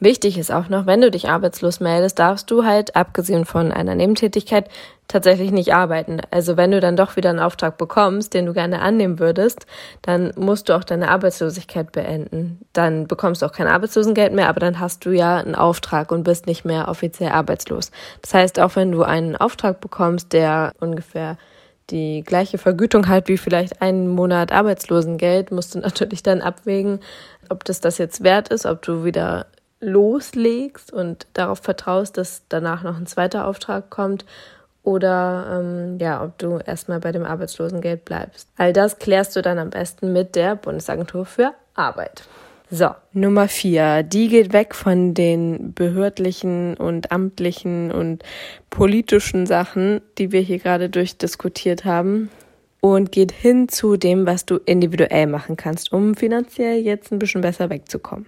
Wichtig 0.00 0.38
ist 0.38 0.52
auch 0.52 0.68
noch, 0.68 0.86
wenn 0.86 1.00
du 1.00 1.10
dich 1.10 1.28
arbeitslos 1.28 1.80
meldest, 1.80 2.20
darfst 2.20 2.48
du 2.52 2.64
halt, 2.64 2.94
abgesehen 2.94 3.44
von 3.44 3.72
einer 3.72 3.96
Nebentätigkeit, 3.96 4.68
tatsächlich 5.08 5.50
nicht 5.50 5.74
arbeiten. 5.74 6.20
Also 6.30 6.56
wenn 6.56 6.70
du 6.70 6.78
dann 6.78 6.96
doch 6.96 7.16
wieder 7.16 7.30
einen 7.30 7.40
Auftrag 7.40 7.78
bekommst, 7.78 8.32
den 8.32 8.46
du 8.46 8.52
gerne 8.52 8.80
annehmen 8.80 9.18
würdest, 9.18 9.66
dann 10.02 10.32
musst 10.36 10.68
du 10.68 10.76
auch 10.76 10.84
deine 10.84 11.08
Arbeitslosigkeit 11.08 11.90
beenden. 11.90 12.60
Dann 12.72 13.08
bekommst 13.08 13.42
du 13.42 13.46
auch 13.46 13.52
kein 13.52 13.66
Arbeitslosengeld 13.66 14.32
mehr, 14.32 14.48
aber 14.48 14.60
dann 14.60 14.78
hast 14.78 15.04
du 15.04 15.10
ja 15.10 15.38
einen 15.38 15.56
Auftrag 15.56 16.12
und 16.12 16.22
bist 16.22 16.46
nicht 16.46 16.64
mehr 16.64 16.86
offiziell 16.88 17.32
arbeitslos. 17.32 17.90
Das 18.22 18.34
heißt, 18.34 18.60
auch 18.60 18.76
wenn 18.76 18.92
du 18.92 19.02
einen 19.02 19.34
Auftrag 19.34 19.80
bekommst, 19.80 20.32
der 20.32 20.74
ungefähr 20.78 21.38
die 21.90 22.22
gleiche 22.22 22.58
Vergütung 22.58 23.08
hat 23.08 23.28
wie 23.28 23.38
vielleicht 23.38 23.80
einen 23.82 24.08
Monat 24.08 24.52
Arbeitslosengeld, 24.52 25.50
musst 25.50 25.74
du 25.74 25.78
natürlich 25.80 26.22
dann 26.22 26.40
abwägen, 26.40 27.00
ob 27.48 27.64
das 27.64 27.80
das 27.80 27.98
jetzt 27.98 28.22
wert 28.22 28.50
ist, 28.50 28.66
ob 28.66 28.82
du 28.82 29.04
wieder 29.04 29.46
loslegst 29.80 30.92
und 30.92 31.26
darauf 31.34 31.60
vertraust, 31.60 32.16
dass 32.16 32.42
danach 32.48 32.82
noch 32.82 32.96
ein 32.96 33.06
zweiter 33.06 33.46
Auftrag 33.46 33.90
kommt 33.90 34.24
oder 34.82 35.60
ähm, 35.60 35.98
ja, 36.00 36.24
ob 36.24 36.38
du 36.38 36.58
erstmal 36.58 37.00
bei 37.00 37.12
dem 37.12 37.24
Arbeitslosengeld 37.24 38.04
bleibst. 38.04 38.48
All 38.56 38.72
das 38.72 38.98
klärst 38.98 39.36
du 39.36 39.42
dann 39.42 39.58
am 39.58 39.70
besten 39.70 40.12
mit 40.12 40.34
der 40.34 40.56
Bundesagentur 40.56 41.26
für 41.26 41.52
Arbeit. 41.74 42.22
So, 42.70 42.90
Nummer 43.12 43.48
vier, 43.48 44.02
die 44.02 44.28
geht 44.28 44.52
weg 44.52 44.74
von 44.74 45.14
den 45.14 45.72
behördlichen 45.72 46.74
und 46.76 47.12
amtlichen 47.12 47.90
und 47.90 48.22
politischen 48.68 49.46
Sachen, 49.46 50.02
die 50.18 50.32
wir 50.32 50.40
hier 50.40 50.58
gerade 50.58 50.90
durchdiskutiert 50.90 51.86
haben 51.86 52.30
und 52.80 53.10
geht 53.10 53.32
hin 53.32 53.68
zu 53.68 53.96
dem, 53.96 54.26
was 54.26 54.44
du 54.44 54.56
individuell 54.56 55.26
machen 55.26 55.56
kannst, 55.56 55.92
um 55.92 56.14
finanziell 56.14 56.78
jetzt 56.80 57.10
ein 57.10 57.18
bisschen 57.18 57.40
besser 57.40 57.70
wegzukommen. 57.70 58.26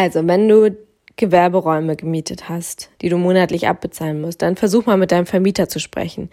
Also, 0.00 0.26
wenn 0.26 0.48
du 0.48 0.74
Gewerberäume 1.16 1.94
gemietet 1.94 2.48
hast, 2.48 2.88
die 3.02 3.10
du 3.10 3.18
monatlich 3.18 3.68
abbezahlen 3.68 4.22
musst, 4.22 4.40
dann 4.40 4.56
versuch 4.56 4.86
mal 4.86 4.96
mit 4.96 5.12
deinem 5.12 5.26
Vermieter 5.26 5.68
zu 5.68 5.78
sprechen. 5.78 6.30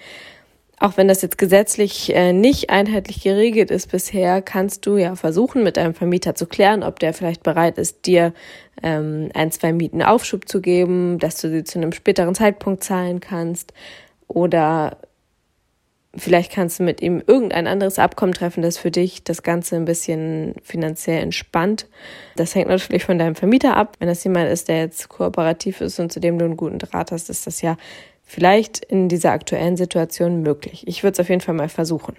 Auch 0.80 0.96
wenn 0.96 1.10
das 1.10 1.22
jetzt 1.22 1.38
gesetzlich 1.38 2.16
äh, 2.16 2.32
nicht 2.32 2.70
einheitlich 2.70 3.22
geregelt 3.24 3.70
ist 3.70 3.92
bisher, 3.92 4.42
kannst 4.42 4.86
du 4.86 4.96
ja 4.96 5.18
versuchen, 5.18 5.66
mit 5.66 5.76
deinem 5.76 5.94
Vermieter 5.94 6.34
zu 6.34 6.46
klären, 6.46 6.82
ob 6.82 7.00
der 7.02 7.14
vielleicht 7.14 7.44
bereit 7.44 7.78
ist, 7.78 8.06
dir 8.06 8.34
ähm, 8.82 9.32
ein, 9.34 9.52
zwei 9.52 9.74
Mieten 9.74 10.02
Aufschub 10.02 10.48
zu 10.48 10.62
geben, 10.62 11.20
dass 11.20 11.42
du 11.42 11.50
sie 11.50 11.66
zu 11.66 11.78
einem 11.78 11.92
späteren 11.92 12.36
Zeitpunkt 12.36 12.86
zahlen 12.86 13.20
kannst 13.20 13.74
oder 14.30 14.98
Vielleicht 16.20 16.52
kannst 16.52 16.80
du 16.80 16.84
mit 16.84 17.02
ihm 17.02 17.22
irgendein 17.26 17.68
anderes 17.68 18.00
Abkommen 18.00 18.34
treffen, 18.34 18.64
das 18.64 18.80
für 18.80 18.90
dich 18.90 19.24
das 19.24 19.44
Ganze 19.44 19.76
ein 19.76 19.86
bisschen 19.86 20.56
finanziell 20.64 21.22
entspannt. 21.22 21.88
Das 22.36 22.56
hängt 22.56 22.70
natürlich 22.70 23.06
von 23.06 23.20
deinem 23.20 23.36
Vermieter 23.36 23.78
ab. 23.78 23.96
Wenn 24.00 24.08
das 24.08 24.24
jemand 24.24 24.50
ist, 24.50 24.68
der 24.68 24.80
jetzt 24.80 25.10
kooperativ 25.10 25.80
ist 25.80 26.00
und 26.00 26.12
zu 26.12 26.20
dem 26.20 26.40
du 26.40 26.46
einen 26.46 26.58
guten 26.58 26.80
Draht 26.80 27.12
hast, 27.12 27.30
ist 27.30 27.46
das 27.46 27.62
ja 27.62 27.78
vielleicht 28.24 28.84
in 28.86 29.10
dieser 29.10 29.32
aktuellen 29.32 29.78
Situation 29.78 30.42
möglich. 30.42 30.88
Ich 30.88 31.04
würde 31.04 31.14
es 31.14 31.20
auf 31.20 31.30
jeden 31.30 31.42
Fall 31.42 31.54
mal 31.54 31.70
versuchen. 31.70 32.16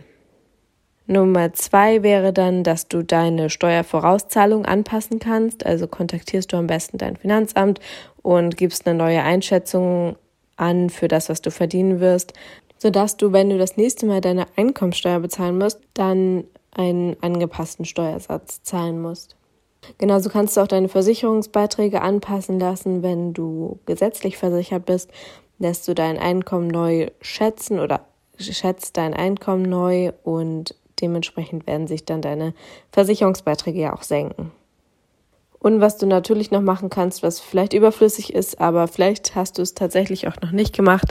Nummer 1.07 1.53
zwei 1.55 2.05
wäre 2.05 2.33
dann, 2.33 2.63
dass 2.63 2.87
du 2.87 3.03
deine 3.03 3.51
Steuervorauszahlung 3.51 4.65
anpassen 4.65 5.19
kannst. 5.19 5.67
Also 5.67 5.89
kontaktierst 5.89 6.53
du 6.53 6.57
am 6.57 6.69
besten 6.69 6.99
dein 6.99 7.17
Finanzamt 7.17 7.81
und 8.23 8.57
gibst 8.57 8.87
eine 8.87 8.97
neue 8.97 9.23
Einschätzung 9.23 10.17
an 10.57 10.89
für 10.91 11.09
das, 11.09 11.29
was 11.29 11.43
du 11.43 11.51
verdienen 11.51 11.99
wirst 11.99 12.35
sodass 12.79 13.17
du, 13.17 13.33
wenn 13.33 13.51
du 13.51 13.59
das 13.59 13.77
nächste 13.77 14.07
Mal 14.07 14.21
deine 14.21 14.47
Einkommensteuer 14.57 15.21
bezahlen 15.21 15.59
musst, 15.59 15.81
dann 15.95 16.45
einen 16.73 17.17
angepassten 17.23 17.85
Steuersatz 17.85 18.63
zahlen 18.63 19.01
musst. 19.01 19.37
Genauso 19.99 20.29
kannst 20.29 20.57
du 20.57 20.61
auch 20.61 20.69
deine 20.69 20.89
Versicherungsbeiträge 20.89 22.03
anpassen 22.03 22.59
lassen, 22.59 23.03
wenn 23.03 23.33
du 23.33 23.79
gesetzlich 23.87 24.37
versichert 24.37 24.87
bist, 24.87 25.11
lässt 25.59 25.89
du 25.89 25.95
dein 25.95 26.19
Einkommen 26.19 26.69
neu 26.69 27.09
schätzen 27.21 27.81
oder 27.81 28.01
schätzt 28.39 28.97
dein 28.97 29.15
Einkommen 29.15 29.63
neu 29.63 30.13
und 30.23 30.75
dementsprechend 31.01 31.67
werden 31.67 31.87
sich 31.87 32.05
dann 32.05 32.23
deine 32.23 32.55
Versicherungsbeiträge 32.93 33.81
ja 33.81 33.95
auch 33.95 34.03
senken. 34.03 34.53
Und 35.61 35.81
was 35.81 35.99
du 35.99 36.07
natürlich 36.07 36.53
noch 36.53 36.61
machen 36.61 36.89
kannst, 36.89 37.23
was 37.23 37.41
vielleicht 37.41 37.73
überflüssig 37.73 38.33
ist, 38.33 38.61
aber 38.61 38.87
vielleicht 38.87 39.35
hast 39.35 39.59
du 39.59 39.63
es 39.63 39.75
tatsächlich 39.75 40.29
auch 40.29 40.41
noch 40.41 40.53
nicht 40.53 40.75
gemacht, 40.75 41.09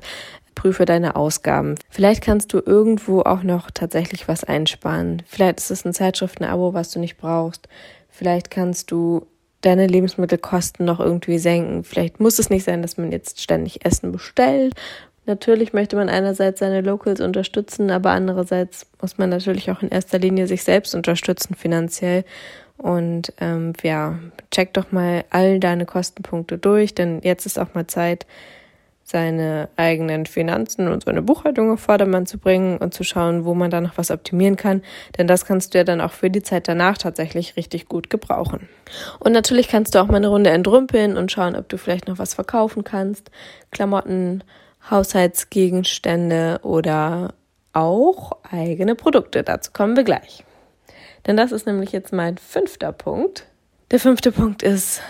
prüfe 0.58 0.86
deine 0.86 1.16
Ausgaben. 1.16 1.76
Vielleicht 1.90 2.24
kannst 2.24 2.52
du 2.52 2.60
irgendwo 2.66 3.22
auch 3.22 3.44
noch 3.44 3.70
tatsächlich 3.72 4.28
was 4.28 4.44
einsparen. 4.44 5.22
Vielleicht 5.28 5.60
ist 5.60 5.72
es 5.72 5.86
ein 5.86 5.94
Zeitschriftenabo, 5.94 6.74
was 6.74 6.90
du 6.90 7.00
nicht 7.00 7.18
brauchst. 7.18 7.70
Vielleicht 8.10 8.50
kannst 8.50 8.90
du 8.92 9.28
deine 9.62 9.86
Lebensmittelkosten 9.86 10.84
noch 10.86 11.00
irgendwie 11.00 11.38
senken. 11.38 11.84
Vielleicht 11.84 12.20
muss 12.20 12.40
es 12.40 12.50
nicht 12.50 12.64
sein, 12.64 12.82
dass 12.82 12.98
man 12.98 13.12
jetzt 13.12 13.40
ständig 13.40 13.86
Essen 13.86 14.12
bestellt. 14.12 14.74
Natürlich 15.28 15.74
möchte 15.74 15.96
man 15.96 16.10
einerseits 16.10 16.60
seine 16.60 16.82
Locals 16.82 17.22
unterstützen, 17.22 17.92
aber 17.92 18.12
andererseits 18.12 18.88
muss 19.00 19.20
man 19.20 19.30
natürlich 19.30 19.70
auch 19.70 19.84
in 19.84 19.90
erster 19.90 20.18
Linie 20.18 20.48
sich 20.48 20.64
selbst 20.64 20.96
unterstützen 20.96 21.54
finanziell. 21.54 22.24
Und 22.78 23.32
ähm, 23.40 23.74
ja, 23.84 24.18
check 24.50 24.74
doch 24.74 24.92
mal 24.92 25.24
all 25.30 25.60
deine 25.60 25.86
Kostenpunkte 25.86 26.58
durch, 26.58 26.96
denn 26.96 27.22
jetzt 27.24 27.46
ist 27.46 27.60
auch 27.60 27.74
mal 27.76 27.86
Zeit, 27.86 28.26
seine 29.10 29.70
eigenen 29.78 30.26
Finanzen 30.26 30.90
und 30.90 31.06
seine 31.06 31.22
Buchhaltung 31.22 31.72
auf 31.72 31.80
Vordermann 31.80 32.26
zu 32.26 32.38
bringen 32.38 32.78
und 32.78 32.94
zu 32.94 33.06
schauen, 33.06 33.46
wo 33.46 33.54
man 33.54 33.72
da 33.72 33.80
noch 33.80 33.98
was 33.98 34.12
optimieren 34.12 34.58
kann. 34.58 34.82
Denn 35.18 35.28
das 35.28 35.46
kannst 35.46 35.74
du 35.74 35.78
ja 35.78 35.86
dann 35.86 36.02
auch 36.02 36.12
für 36.12 36.30
die 36.30 36.44
Zeit 36.44 36.68
danach 36.68 36.98
tatsächlich 36.98 37.56
richtig 37.56 37.88
gut 37.88 38.10
gebrauchen. 38.10 38.68
Und 39.20 39.32
natürlich 39.32 39.70
kannst 39.70 39.96
du 39.96 40.00
auch 40.00 40.08
mal 40.08 40.18
eine 40.18 40.28
Runde 40.28 40.50
entrümpeln 40.50 41.16
und 41.16 41.32
schauen, 41.32 41.56
ob 41.56 41.70
du 41.70 41.78
vielleicht 41.78 42.10
noch 42.10 42.20
was 42.20 42.34
verkaufen 42.34 42.84
kannst. 42.84 43.32
Klamotten, 43.72 44.44
Haushaltsgegenstände 44.92 46.60
oder 46.64 47.34
auch 47.72 48.34
eigene 48.52 48.96
Produkte. 48.96 49.42
Dazu 49.42 49.72
kommen 49.72 49.96
wir 49.96 50.04
gleich. 50.04 50.44
Denn 51.26 51.38
das 51.38 51.54
ist 51.54 51.66
nämlich 51.66 51.94
jetzt 51.94 52.12
mein 52.12 52.38
fünfter 52.38 52.92
Punkt. 52.92 53.48
Der 53.92 54.02
fünfte 54.02 54.34
Punkt 54.34 54.64
ist, 54.64 55.02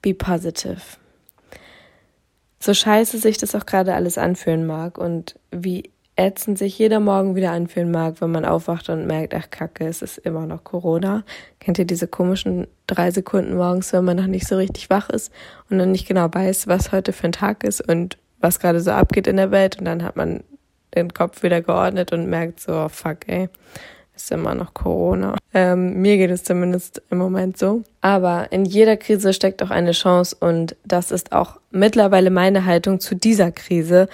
be 0.00 0.14
positive 0.14 0.99
so 2.62 2.74
scheiße 2.74 3.18
sich 3.18 3.38
das 3.38 3.54
auch 3.54 3.66
gerade 3.66 3.94
alles 3.94 4.18
anfühlen 4.18 4.66
mag 4.66 4.98
und 4.98 5.38
wie 5.50 5.90
ätzend 6.16 6.58
sich 6.58 6.78
jeder 6.78 7.00
Morgen 7.00 7.34
wieder 7.34 7.52
anfühlen 7.52 7.90
mag, 7.90 8.20
wenn 8.20 8.30
man 8.30 8.44
aufwacht 8.44 8.90
und 8.90 9.06
merkt, 9.06 9.34
ach 9.34 9.48
Kacke, 9.48 9.86
es 9.86 10.02
ist 10.02 10.18
immer 10.18 10.44
noch 10.44 10.64
Corona. 10.64 11.24
Kennt 11.60 11.78
ihr 11.78 11.86
diese 11.86 12.06
komischen 12.06 12.66
drei 12.86 13.10
Sekunden 13.10 13.56
morgens, 13.56 13.92
wenn 13.94 14.04
man 14.04 14.18
noch 14.18 14.26
nicht 14.26 14.46
so 14.46 14.56
richtig 14.56 14.90
wach 14.90 15.08
ist 15.08 15.32
und 15.70 15.78
dann 15.78 15.92
nicht 15.92 16.06
genau 16.06 16.28
weiß, 16.30 16.66
was 16.66 16.92
heute 16.92 17.14
für 17.14 17.28
ein 17.28 17.32
Tag 17.32 17.64
ist 17.64 17.80
und 17.80 18.18
was 18.38 18.60
gerade 18.60 18.80
so 18.80 18.90
abgeht 18.90 19.26
in 19.26 19.36
der 19.36 19.50
Welt 19.50 19.78
und 19.78 19.86
dann 19.86 20.02
hat 20.02 20.16
man 20.16 20.44
den 20.94 21.14
Kopf 21.14 21.42
wieder 21.42 21.62
geordnet 21.62 22.12
und 22.12 22.28
merkt 22.28 22.60
so, 22.60 22.72
oh 22.72 22.88
fuck, 22.88 23.26
ey, 23.26 23.48
ist 24.22 24.30
immer 24.30 24.54
noch 24.54 24.74
Corona. 24.74 25.36
Ähm, 25.52 26.00
mir 26.00 26.16
geht 26.16 26.30
es 26.30 26.44
zumindest 26.44 27.02
im 27.10 27.18
Moment 27.18 27.58
so. 27.58 27.82
Aber 28.00 28.52
in 28.52 28.64
jeder 28.64 28.96
Krise 28.96 29.32
steckt 29.32 29.62
auch 29.62 29.70
eine 29.70 29.92
Chance 29.92 30.36
und 30.38 30.76
das 30.84 31.10
ist 31.10 31.32
auch 31.32 31.58
mittlerweile 31.70 32.30
meine 32.30 32.64
Haltung 32.64 33.00
zu 33.00 33.14
dieser 33.14 33.52
Krise. 33.52 34.08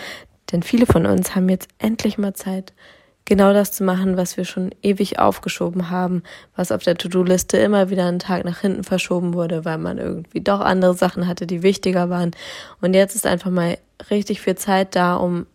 Denn 0.52 0.62
viele 0.62 0.86
von 0.86 1.06
uns 1.06 1.34
haben 1.34 1.48
jetzt 1.48 1.68
endlich 1.78 2.18
mal 2.18 2.34
Zeit, 2.34 2.72
genau 3.26 3.52
das 3.52 3.72
zu 3.72 3.84
machen, 3.84 4.16
was 4.16 4.36
wir 4.36 4.44
schon 4.44 4.70
ewig 4.82 5.18
aufgeschoben 5.18 5.90
haben, 5.90 6.22
was 6.54 6.72
auf 6.72 6.82
der 6.84 6.96
To-Do-Liste 6.96 7.58
immer 7.58 7.90
wieder 7.90 8.06
einen 8.06 8.20
Tag 8.20 8.44
nach 8.44 8.60
hinten 8.60 8.84
verschoben 8.84 9.34
wurde, 9.34 9.64
weil 9.64 9.78
man 9.78 9.98
irgendwie 9.98 10.40
doch 10.40 10.60
andere 10.60 10.94
Sachen 10.94 11.26
hatte, 11.26 11.46
die 11.46 11.62
wichtiger 11.62 12.08
waren. 12.08 12.30
Und 12.80 12.94
jetzt 12.94 13.14
ist 13.14 13.26
einfach 13.26 13.50
mal 13.50 13.76
richtig 14.10 14.40
viel 14.40 14.54
Zeit 14.54 14.94
da, 14.94 15.16
um 15.16 15.46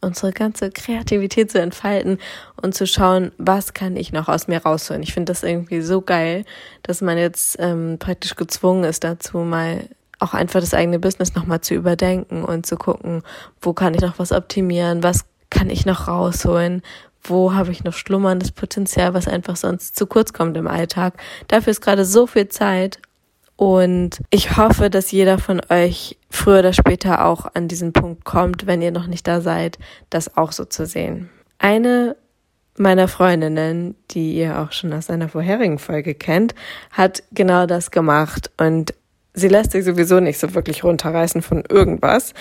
unsere 0.00 0.32
ganze 0.32 0.70
Kreativität 0.70 1.50
zu 1.50 1.60
entfalten 1.60 2.18
und 2.60 2.74
zu 2.74 2.86
schauen, 2.86 3.32
was 3.38 3.74
kann 3.74 3.96
ich 3.96 4.12
noch 4.12 4.28
aus 4.28 4.46
mir 4.48 4.62
rausholen. 4.62 5.02
Ich 5.02 5.12
finde 5.12 5.32
das 5.32 5.42
irgendwie 5.42 5.80
so 5.80 6.00
geil, 6.00 6.44
dass 6.82 7.00
man 7.00 7.18
jetzt 7.18 7.56
ähm, 7.58 7.96
praktisch 7.98 8.36
gezwungen 8.36 8.84
ist 8.84 9.04
dazu, 9.04 9.38
mal 9.38 9.88
auch 10.20 10.34
einfach 10.34 10.60
das 10.60 10.74
eigene 10.74 10.98
Business 10.98 11.34
nochmal 11.34 11.60
zu 11.60 11.74
überdenken 11.74 12.44
und 12.44 12.66
zu 12.66 12.76
gucken, 12.76 13.22
wo 13.60 13.72
kann 13.72 13.94
ich 13.94 14.00
noch 14.00 14.18
was 14.18 14.32
optimieren, 14.32 15.02
was 15.02 15.24
kann 15.50 15.70
ich 15.70 15.86
noch 15.86 16.08
rausholen, 16.08 16.82
wo 17.22 17.54
habe 17.54 17.70
ich 17.72 17.84
noch 17.84 17.92
schlummerndes 17.92 18.52
Potenzial, 18.52 19.14
was 19.14 19.28
einfach 19.28 19.56
sonst 19.56 19.96
zu 19.96 20.06
kurz 20.06 20.32
kommt 20.32 20.56
im 20.56 20.66
Alltag. 20.66 21.14
Dafür 21.48 21.70
ist 21.70 21.80
gerade 21.80 22.04
so 22.04 22.26
viel 22.26 22.48
Zeit 22.48 22.98
und 23.58 24.20
ich 24.30 24.56
hoffe, 24.56 24.88
dass 24.88 25.10
jeder 25.10 25.36
von 25.36 25.60
euch 25.68 26.16
früher 26.30 26.60
oder 26.60 26.72
später 26.72 27.24
auch 27.24 27.44
an 27.54 27.66
diesen 27.66 27.92
Punkt 27.92 28.24
kommt, 28.24 28.68
wenn 28.68 28.80
ihr 28.80 28.92
noch 28.92 29.08
nicht 29.08 29.26
da 29.26 29.40
seid, 29.40 29.78
das 30.10 30.36
auch 30.36 30.52
so 30.52 30.64
zu 30.64 30.86
sehen. 30.86 31.28
Eine 31.58 32.14
meiner 32.76 33.08
Freundinnen, 33.08 33.96
die 34.12 34.36
ihr 34.36 34.60
auch 34.60 34.70
schon 34.70 34.92
aus 34.92 35.10
einer 35.10 35.28
vorherigen 35.28 35.80
Folge 35.80 36.14
kennt, 36.14 36.54
hat 36.92 37.24
genau 37.32 37.66
das 37.66 37.90
gemacht 37.90 38.48
und 38.58 38.94
sie 39.34 39.48
lässt 39.48 39.72
sich 39.72 39.84
sowieso 39.84 40.20
nicht 40.20 40.38
so 40.38 40.54
wirklich 40.54 40.84
runterreißen 40.84 41.42
von 41.42 41.64
irgendwas, 41.68 42.34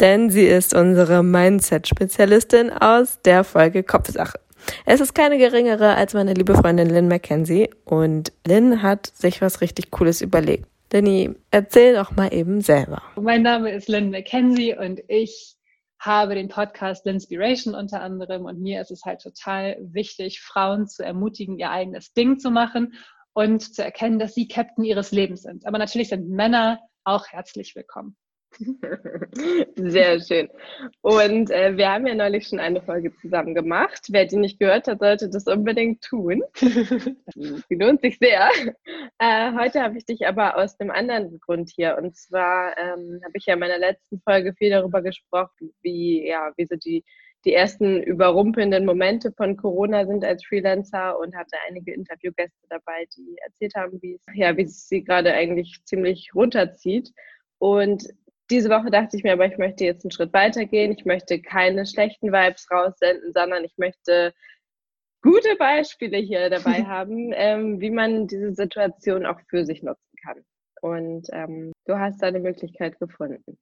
denn 0.00 0.28
sie 0.28 0.46
ist 0.46 0.74
unsere 0.74 1.22
Mindset-Spezialistin 1.22 2.72
aus 2.72 3.20
der 3.24 3.44
Folge 3.44 3.84
Kopfsache. 3.84 4.40
Es 4.86 5.00
ist 5.00 5.14
keine 5.14 5.38
geringere 5.38 5.94
als 5.94 6.14
meine 6.14 6.34
liebe 6.34 6.54
Freundin 6.54 6.88
Lynn 6.88 7.08
McKenzie 7.08 7.70
und 7.84 8.32
Lynn 8.46 8.82
hat 8.82 9.06
sich 9.06 9.40
was 9.40 9.60
richtig 9.60 9.90
Cooles 9.90 10.20
überlegt. 10.20 10.66
Lenny, 10.92 11.34
erzähl 11.50 11.94
doch 11.94 12.12
mal 12.14 12.32
eben 12.32 12.60
selber. 12.60 13.02
Mein 13.16 13.42
Name 13.42 13.72
ist 13.72 13.88
Lynn 13.88 14.10
McKenzie 14.10 14.76
und 14.76 15.00
ich 15.08 15.56
habe 15.98 16.36
den 16.36 16.48
Podcast 16.48 17.04
Linspiration 17.04 17.74
unter 17.74 18.00
anderem 18.00 18.44
und 18.44 18.60
mir 18.60 18.80
ist 18.80 18.92
es 18.92 19.02
halt 19.04 19.20
total 19.20 19.76
wichtig, 19.80 20.40
Frauen 20.40 20.86
zu 20.86 21.04
ermutigen, 21.04 21.58
ihr 21.58 21.70
eigenes 21.70 22.12
Ding 22.12 22.38
zu 22.38 22.50
machen 22.50 22.94
und 23.32 23.74
zu 23.74 23.82
erkennen, 23.82 24.20
dass 24.20 24.34
sie 24.34 24.46
Captain 24.46 24.84
ihres 24.84 25.10
Lebens 25.10 25.42
sind. 25.42 25.66
Aber 25.66 25.78
natürlich 25.78 26.10
sind 26.10 26.28
Männer 26.28 26.78
auch 27.02 27.26
herzlich 27.26 27.74
willkommen. 27.74 28.16
Sehr 29.76 30.20
schön. 30.20 30.48
Und 31.00 31.50
äh, 31.50 31.76
wir 31.76 31.90
haben 31.90 32.06
ja 32.06 32.14
neulich 32.14 32.46
schon 32.46 32.60
eine 32.60 32.82
Folge 32.82 33.14
zusammen 33.20 33.54
gemacht. 33.54 34.06
Wer 34.10 34.26
die 34.26 34.36
nicht 34.36 34.58
gehört 34.58 34.86
hat, 34.86 35.00
sollte 35.00 35.28
das 35.28 35.46
unbedingt 35.46 36.02
tun. 36.02 36.42
die 36.60 37.74
lohnt 37.74 38.00
sich 38.02 38.18
sehr. 38.18 38.48
Äh, 39.18 39.52
heute 39.58 39.82
habe 39.82 39.98
ich 39.98 40.06
dich 40.06 40.26
aber 40.26 40.56
aus 40.56 40.78
einem 40.78 40.90
anderen 40.90 41.38
Grund 41.40 41.70
hier. 41.74 41.98
Und 42.00 42.16
zwar 42.16 42.76
ähm, 42.78 43.20
habe 43.24 43.32
ich 43.34 43.46
ja 43.46 43.54
in 43.54 43.60
meiner 43.60 43.78
letzten 43.78 44.20
Folge 44.20 44.54
viel 44.54 44.70
darüber 44.70 45.02
gesprochen, 45.02 45.72
wie, 45.82 46.26
ja, 46.26 46.52
wie 46.56 46.66
so 46.66 46.76
die, 46.76 47.04
die 47.44 47.54
ersten 47.54 48.02
überrumpelnden 48.02 48.86
Momente 48.86 49.32
von 49.32 49.56
Corona 49.56 50.06
sind 50.06 50.24
als 50.24 50.44
Freelancer 50.44 51.18
und 51.18 51.34
hatte 51.36 51.56
einige 51.68 51.92
Interviewgäste 51.92 52.66
dabei, 52.68 53.06
die 53.16 53.36
erzählt 53.44 53.74
haben, 53.74 54.00
wie 54.00 54.14
es, 54.14 54.24
ja, 54.34 54.56
wie 54.56 54.62
es 54.62 54.88
sie 54.88 55.02
gerade 55.02 55.32
eigentlich 55.34 55.80
ziemlich 55.84 56.34
runterzieht. 56.34 57.10
Und 57.58 58.08
diese 58.50 58.68
Woche 58.68 58.90
dachte 58.90 59.16
ich 59.16 59.24
mir 59.24 59.32
aber, 59.32 59.46
ich 59.46 59.58
möchte 59.58 59.84
jetzt 59.84 60.04
einen 60.04 60.10
Schritt 60.10 60.32
weitergehen. 60.32 60.92
Ich 60.92 61.04
möchte 61.04 61.40
keine 61.40 61.86
schlechten 61.86 62.32
Vibes 62.32 62.70
raussenden, 62.70 63.32
sondern 63.32 63.64
ich 63.64 63.76
möchte 63.78 64.34
gute 65.22 65.56
Beispiele 65.56 66.18
hier 66.18 66.50
dabei 66.50 66.84
haben, 66.86 67.32
ähm, 67.34 67.80
wie 67.80 67.90
man 67.90 68.26
diese 68.26 68.52
Situation 68.52 69.24
auch 69.26 69.40
für 69.48 69.64
sich 69.64 69.82
nutzen 69.82 70.16
kann. 70.22 70.44
Und 70.82 71.28
ähm, 71.32 71.72
du 71.86 71.98
hast 71.98 72.22
da 72.22 72.26
eine 72.26 72.40
Möglichkeit 72.40 72.98
gefunden. 72.98 73.58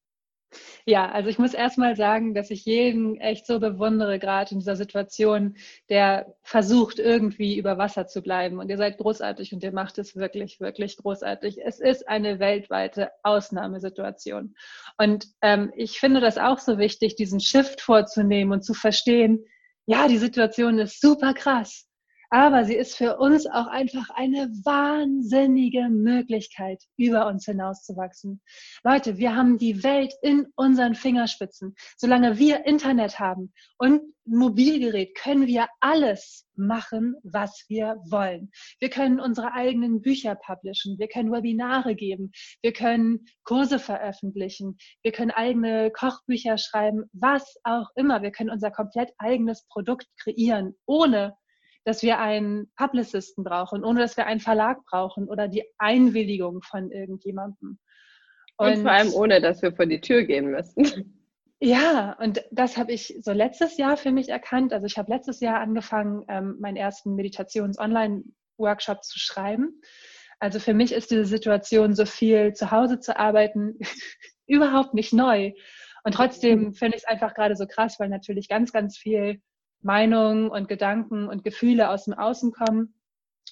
Ja, 0.84 1.10
also 1.10 1.28
ich 1.28 1.38
muss 1.38 1.54
erstmal 1.54 1.96
sagen, 1.96 2.34
dass 2.34 2.50
ich 2.50 2.64
jeden 2.64 3.20
echt 3.20 3.46
so 3.46 3.60
bewundere, 3.60 4.18
gerade 4.18 4.52
in 4.52 4.58
dieser 4.58 4.76
Situation, 4.76 5.56
der 5.88 6.34
versucht, 6.42 6.98
irgendwie 6.98 7.56
über 7.58 7.78
Wasser 7.78 8.06
zu 8.06 8.22
bleiben. 8.22 8.58
Und 8.58 8.68
ihr 8.68 8.76
seid 8.76 8.98
großartig 8.98 9.52
und 9.52 9.62
ihr 9.62 9.72
macht 9.72 9.98
es 9.98 10.16
wirklich, 10.16 10.60
wirklich 10.60 10.96
großartig. 10.96 11.58
Es 11.64 11.80
ist 11.80 12.08
eine 12.08 12.38
weltweite 12.38 13.10
Ausnahmesituation. 13.22 14.54
Und 14.98 15.26
ähm, 15.40 15.72
ich 15.76 15.98
finde 15.98 16.20
das 16.20 16.38
auch 16.38 16.58
so 16.58 16.78
wichtig, 16.78 17.16
diesen 17.16 17.40
Shift 17.40 17.80
vorzunehmen 17.80 18.52
und 18.52 18.64
zu 18.64 18.74
verstehen, 18.74 19.44
ja, 19.86 20.06
die 20.08 20.18
Situation 20.18 20.78
ist 20.78 21.00
super 21.00 21.34
krass 21.34 21.88
aber 22.32 22.64
sie 22.64 22.76
ist 22.76 22.96
für 22.96 23.18
uns 23.18 23.46
auch 23.46 23.66
einfach 23.66 24.08
eine 24.08 24.48
wahnsinnige 24.64 25.90
Möglichkeit, 25.90 26.82
über 26.96 27.26
uns 27.26 27.44
hinauszuwachsen. 27.44 28.40
Leute, 28.82 29.18
wir 29.18 29.36
haben 29.36 29.58
die 29.58 29.84
Welt 29.84 30.14
in 30.22 30.46
unseren 30.56 30.94
Fingerspitzen. 30.94 31.74
Solange 31.98 32.38
wir 32.38 32.64
Internet 32.64 33.20
haben 33.20 33.52
und 33.76 34.00
Mobilgerät, 34.24 35.14
können 35.14 35.46
wir 35.46 35.66
alles 35.80 36.46
machen, 36.54 37.16
was 37.22 37.64
wir 37.68 37.96
wollen. 38.08 38.50
Wir 38.78 38.88
können 38.88 39.20
unsere 39.20 39.52
eigenen 39.52 40.00
Bücher 40.00 40.34
publishen, 40.34 40.98
wir 40.98 41.08
können 41.08 41.32
Webinare 41.32 41.94
geben, 41.94 42.32
wir 42.62 42.72
können 42.72 43.26
Kurse 43.44 43.78
veröffentlichen, 43.78 44.78
wir 45.02 45.12
können 45.12 45.32
eigene 45.32 45.90
Kochbücher 45.90 46.56
schreiben, 46.56 47.10
was 47.12 47.56
auch 47.64 47.88
immer. 47.94 48.22
Wir 48.22 48.30
können 48.30 48.50
unser 48.50 48.70
komplett 48.70 49.10
eigenes 49.18 49.66
Produkt 49.68 50.06
kreieren, 50.16 50.76
ohne 50.86 51.36
dass 51.84 52.02
wir 52.02 52.18
einen 52.18 52.70
Publicisten 52.76 53.44
brauchen, 53.44 53.84
ohne 53.84 54.00
dass 54.00 54.16
wir 54.16 54.26
einen 54.26 54.40
Verlag 54.40 54.84
brauchen 54.84 55.28
oder 55.28 55.48
die 55.48 55.64
Einwilligung 55.78 56.62
von 56.62 56.90
irgendjemandem. 56.90 57.78
Und, 58.56 58.68
und 58.68 58.82
vor 58.82 58.90
allem 58.92 59.12
ohne, 59.14 59.40
dass 59.40 59.62
wir 59.62 59.72
vor 59.72 59.86
die 59.86 60.00
Tür 60.00 60.22
gehen 60.24 60.50
müssen. 60.50 61.18
Ja, 61.64 62.16
und 62.18 62.42
das 62.50 62.76
habe 62.76 62.90
ich 62.90 63.20
so 63.20 63.30
letztes 63.30 63.76
Jahr 63.76 63.96
für 63.96 64.10
mich 64.10 64.28
erkannt. 64.28 64.72
Also 64.72 64.86
ich 64.86 64.98
habe 64.98 65.12
letztes 65.12 65.38
Jahr 65.38 65.60
angefangen, 65.60 66.24
ähm, 66.28 66.56
meinen 66.58 66.76
ersten 66.76 67.14
Meditations-Online-Workshop 67.14 69.04
zu 69.04 69.20
schreiben. 69.20 69.80
Also 70.40 70.58
für 70.58 70.74
mich 70.74 70.90
ist 70.90 71.12
diese 71.12 71.24
Situation, 71.24 71.94
so 71.94 72.04
viel 72.04 72.52
zu 72.52 72.72
Hause 72.72 72.98
zu 72.98 73.16
arbeiten, 73.16 73.78
überhaupt 74.48 74.94
nicht 74.94 75.12
neu. 75.12 75.52
Und 76.02 76.14
trotzdem 76.14 76.64
mhm. 76.64 76.74
finde 76.74 76.96
ich 76.96 77.04
es 77.04 77.08
einfach 77.08 77.32
gerade 77.32 77.54
so 77.54 77.68
krass, 77.68 78.00
weil 78.00 78.08
natürlich 78.08 78.48
ganz, 78.48 78.72
ganz 78.72 78.98
viel 78.98 79.40
Meinungen 79.82 80.48
und 80.48 80.68
Gedanken 80.68 81.28
und 81.28 81.44
Gefühle 81.44 81.90
aus 81.90 82.04
dem 82.04 82.14
Außen 82.14 82.52
kommen. 82.52 82.94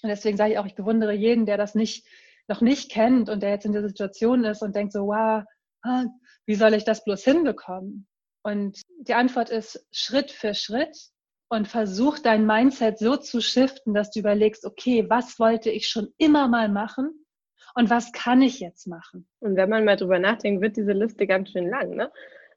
Und 0.02 0.08
deswegen 0.08 0.36
sage 0.36 0.52
ich 0.52 0.58
auch, 0.58 0.66
ich 0.66 0.74
bewundere 0.74 1.12
jeden, 1.12 1.46
der 1.46 1.56
das 1.56 1.74
nicht, 1.74 2.06
noch 2.48 2.60
nicht 2.60 2.90
kennt 2.90 3.28
und 3.28 3.42
der 3.42 3.50
jetzt 3.50 3.66
in 3.66 3.72
der 3.72 3.86
Situation 3.86 4.44
ist 4.44 4.62
und 4.62 4.74
denkt 4.74 4.92
so, 4.92 5.06
wow, 5.06 5.44
wie 6.46 6.54
soll 6.54 6.74
ich 6.74 6.84
das 6.84 7.04
bloß 7.04 7.24
hinbekommen? 7.24 8.06
Und 8.42 8.80
die 9.00 9.14
Antwort 9.14 9.50
ist 9.50 9.86
Schritt 9.92 10.30
für 10.30 10.54
Schritt 10.54 10.96
und 11.48 11.68
versuch 11.68 12.18
dein 12.18 12.46
Mindset 12.46 12.98
so 12.98 13.16
zu 13.16 13.40
shiften, 13.40 13.92
dass 13.92 14.10
du 14.10 14.20
überlegst, 14.20 14.64
okay, 14.64 15.08
was 15.08 15.38
wollte 15.38 15.70
ich 15.70 15.88
schon 15.88 16.08
immer 16.16 16.48
mal 16.48 16.68
machen 16.68 17.26
und 17.74 17.90
was 17.90 18.12
kann 18.12 18.40
ich 18.40 18.60
jetzt 18.60 18.86
machen? 18.86 19.28
Und 19.40 19.56
wenn 19.56 19.68
man 19.68 19.84
mal 19.84 19.96
drüber 19.96 20.18
nachdenkt, 20.18 20.62
wird 20.62 20.76
diese 20.76 20.92
Liste 20.92 21.26
ganz 21.26 21.50
schön 21.50 21.68
lang, 21.68 21.90
ne? 21.90 22.10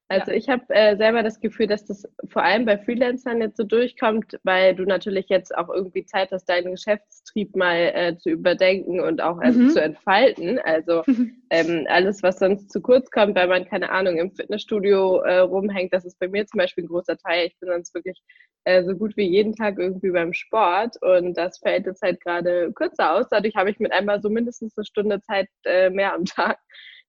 Also 0.10 0.32
ja. 0.32 0.38
ich 0.38 0.50
habe 0.50 0.64
äh, 0.70 0.96
selber 0.98 1.24
das 1.24 1.40
Gefühl, 1.40 1.68
dass 1.68 1.86
das 1.86 2.04
vor 2.30 2.44
allem 2.44 2.66
bei 2.66 2.78
Freelancern 2.78 3.42
jetzt 3.42 3.58
so 3.58 3.64
durchkommt, 3.64 4.38
weil 4.44 4.76
du 4.76 4.84
natürlich 4.84 5.30
jetzt 5.30 5.56
auch 5.56 5.70
irgendwie 5.70 6.06
Zeit 6.06 6.32
hast, 6.32 6.46
deinen 6.46 6.72
Geschäftstrieb 6.72 7.56
mal 7.56 7.92
äh, 7.94 8.18
zu 8.18 8.30
überdenken 8.30 9.00
und 9.00 9.22
auch 9.22 9.42
äh, 9.42 9.52
mhm. 9.52 9.70
zu 9.70 9.82
entfalten. 9.82 10.60
Also 10.60 11.04
ähm, 11.50 11.88
alles, 11.90 12.22
was 12.22 12.40
sonst 12.40 12.72
zu 12.72 12.82
kurz 12.82 13.10
kommt, 13.12 13.36
weil 13.36 13.48
man, 13.48 13.66
keine 13.66 13.92
Ahnung, 13.92 14.18
im 14.18 14.32
Fitnessstudio 14.32 15.22
äh, 15.22 15.40
rumhängt, 15.40 15.94
das 15.94 16.06
ist 16.06 16.20
bei 16.20 16.28
mir 16.28 16.46
zum 16.46 16.58
Beispiel 16.58 16.84
ein 16.84 16.90
großer 16.90 17.18
Teil. 17.18 17.48
Ich 17.48 17.58
bin 17.60 17.70
sonst 17.70 17.96
wirklich 17.96 18.22
äh, 18.66 18.84
so 18.84 18.96
gut 18.96 19.18
wie 19.18 19.28
jeden 19.28 19.56
Tag 19.56 19.80
irgendwie 19.80 20.12
beim 20.12 20.34
Sport 20.34 20.98
und 21.02 21.36
das 21.36 21.60
fällt 21.60 21.86
jetzt 21.86 22.02
halt 22.02 22.22
gerade 22.22 22.72
kürzer 22.74 23.14
aus. 23.16 23.28
Dadurch 23.30 23.56
habe 23.56 23.70
ich 23.70 23.80
mit 23.80 23.92
einmal 23.92 24.22
so 24.22 24.30
mindestens 24.30 24.78
eine 24.78 24.86
Stunde 24.86 25.22
Zeit 25.22 25.48
äh, 25.66 25.90
mehr 25.90 26.14
am 26.14 26.26
Tag, 26.26 26.60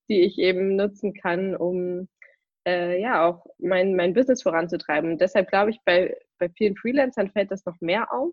die 0.09 0.21
ich 0.23 0.39
eben 0.39 0.77
nutzen 0.77 1.15
kann, 1.15 1.57
um 1.57 2.09
äh, 2.67 3.01
ja 3.01 3.27
auch 3.27 3.47
mein, 3.59 3.95
mein 3.97 4.15
Business 4.15 4.43
voranzutreiben. 4.43 5.13
Und 5.13 5.21
deshalb 5.21 5.49
glaube 5.49 5.71
ich, 5.71 5.81
bei, 5.85 6.17
bei 6.39 6.49
vielen 6.51 6.77
Freelancern 6.77 7.31
fällt 7.31 7.51
das 7.51 7.65
noch 7.65 7.81
mehr 7.81 8.13
auf. 8.13 8.33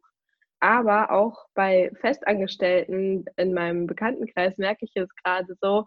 Aber 0.59 1.11
auch 1.11 1.45
bei 1.55 1.91
Festangestellten 2.01 3.25
in 3.35 3.53
meinem 3.53 3.87
Bekanntenkreis 3.87 4.57
merke 4.57 4.85
ich 4.85 4.91
jetzt 4.93 5.15
gerade 5.23 5.55
so, 5.59 5.85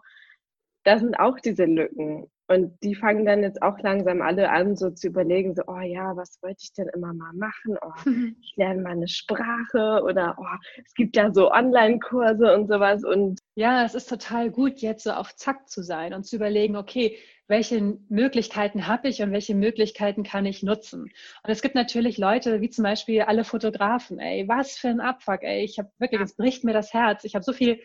da 0.83 0.99
sind 0.99 1.15
auch 1.19 1.39
diese 1.39 1.65
Lücken. 1.65 2.29
Und 2.47 2.77
die 2.83 2.93
fangen 2.93 3.25
dann 3.25 3.41
jetzt 3.41 3.61
auch 3.63 3.79
langsam 3.79 4.21
alle 4.21 4.51
an, 4.51 4.75
so 4.75 4.91
zu 4.91 5.07
überlegen, 5.07 5.55
so, 5.55 5.63
oh 5.67 5.79
ja, 5.79 6.15
was 6.15 6.37
wollte 6.43 6.59
ich 6.61 6.73
denn 6.73 6.87
immer 6.93 7.13
mal 7.13 7.33
machen? 7.33 7.77
Oh, 7.81 7.93
ich 8.41 8.53
lerne 8.55 8.83
mal 8.83 8.91
eine 8.91 9.07
Sprache 9.07 10.03
oder 10.03 10.35
oh, 10.37 10.67
es 10.83 10.93
gibt 10.93 11.15
ja 11.15 11.33
so 11.33 11.51
Online-Kurse 11.51 12.53
und 12.53 12.67
sowas. 12.67 13.03
Und 13.03 13.39
ja, 13.55 13.83
es 13.83 13.95
ist 13.95 14.09
total 14.09 14.51
gut, 14.51 14.79
jetzt 14.79 15.05
so 15.05 15.11
auf 15.11 15.35
Zack 15.35 15.69
zu 15.69 15.81
sein 15.81 16.13
und 16.13 16.25
zu 16.25 16.35
überlegen, 16.35 16.75
okay, 16.75 17.17
welche 17.47 17.97
Möglichkeiten 18.09 18.87
habe 18.87 19.07
ich 19.07 19.21
und 19.21 19.31
welche 19.31 19.55
Möglichkeiten 19.55 20.23
kann 20.23 20.45
ich 20.45 20.63
nutzen. 20.63 21.03
Und 21.03 21.49
es 21.49 21.61
gibt 21.61 21.75
natürlich 21.75 22.17
Leute, 22.17 22.61
wie 22.61 22.69
zum 22.69 22.83
Beispiel 22.83 23.21
alle 23.21 23.43
Fotografen, 23.43 24.19
ey, 24.19 24.47
was 24.47 24.77
für 24.77 24.89
ein 24.89 24.99
Abfuck, 24.99 25.43
ey, 25.43 25.63
ich 25.63 25.77
habe 25.79 25.89
wirklich, 25.99 26.21
es 26.21 26.35
bricht 26.35 26.63
mir 26.63 26.73
das 26.73 26.93
Herz. 26.93 27.23
Ich 27.23 27.35
habe 27.35 27.43
so 27.43 27.53
viel 27.53 27.79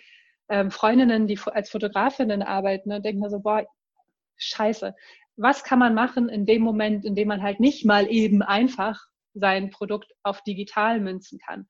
ähm, 0.49 0.71
Freundinnen, 0.71 1.27
die 1.27 1.39
als 1.47 1.71
Fotografinnen 1.71 2.43
arbeiten 2.43 2.93
und 2.93 3.05
denken 3.05 3.29
so, 3.31 3.41
boah, 3.41 3.67
scheiße. 4.41 4.95
Was 5.37 5.65
kann 5.65 5.79
man 5.79 5.95
machen 5.95 6.29
in 6.29 6.47
dem 6.47 6.63
Moment, 6.63 7.05
in 7.05 7.15
dem 7.15 7.29
man 7.29 7.43
halt 7.43 7.61
nicht 7.61 7.85
mal 7.85 8.11
eben 8.11 8.43
einfach 8.43 9.01
sein 9.33 9.71
Produkt 9.71 10.13
auf 10.23 10.43
digital 10.43 11.01
münzen 11.01 11.39
kann? 11.39 11.67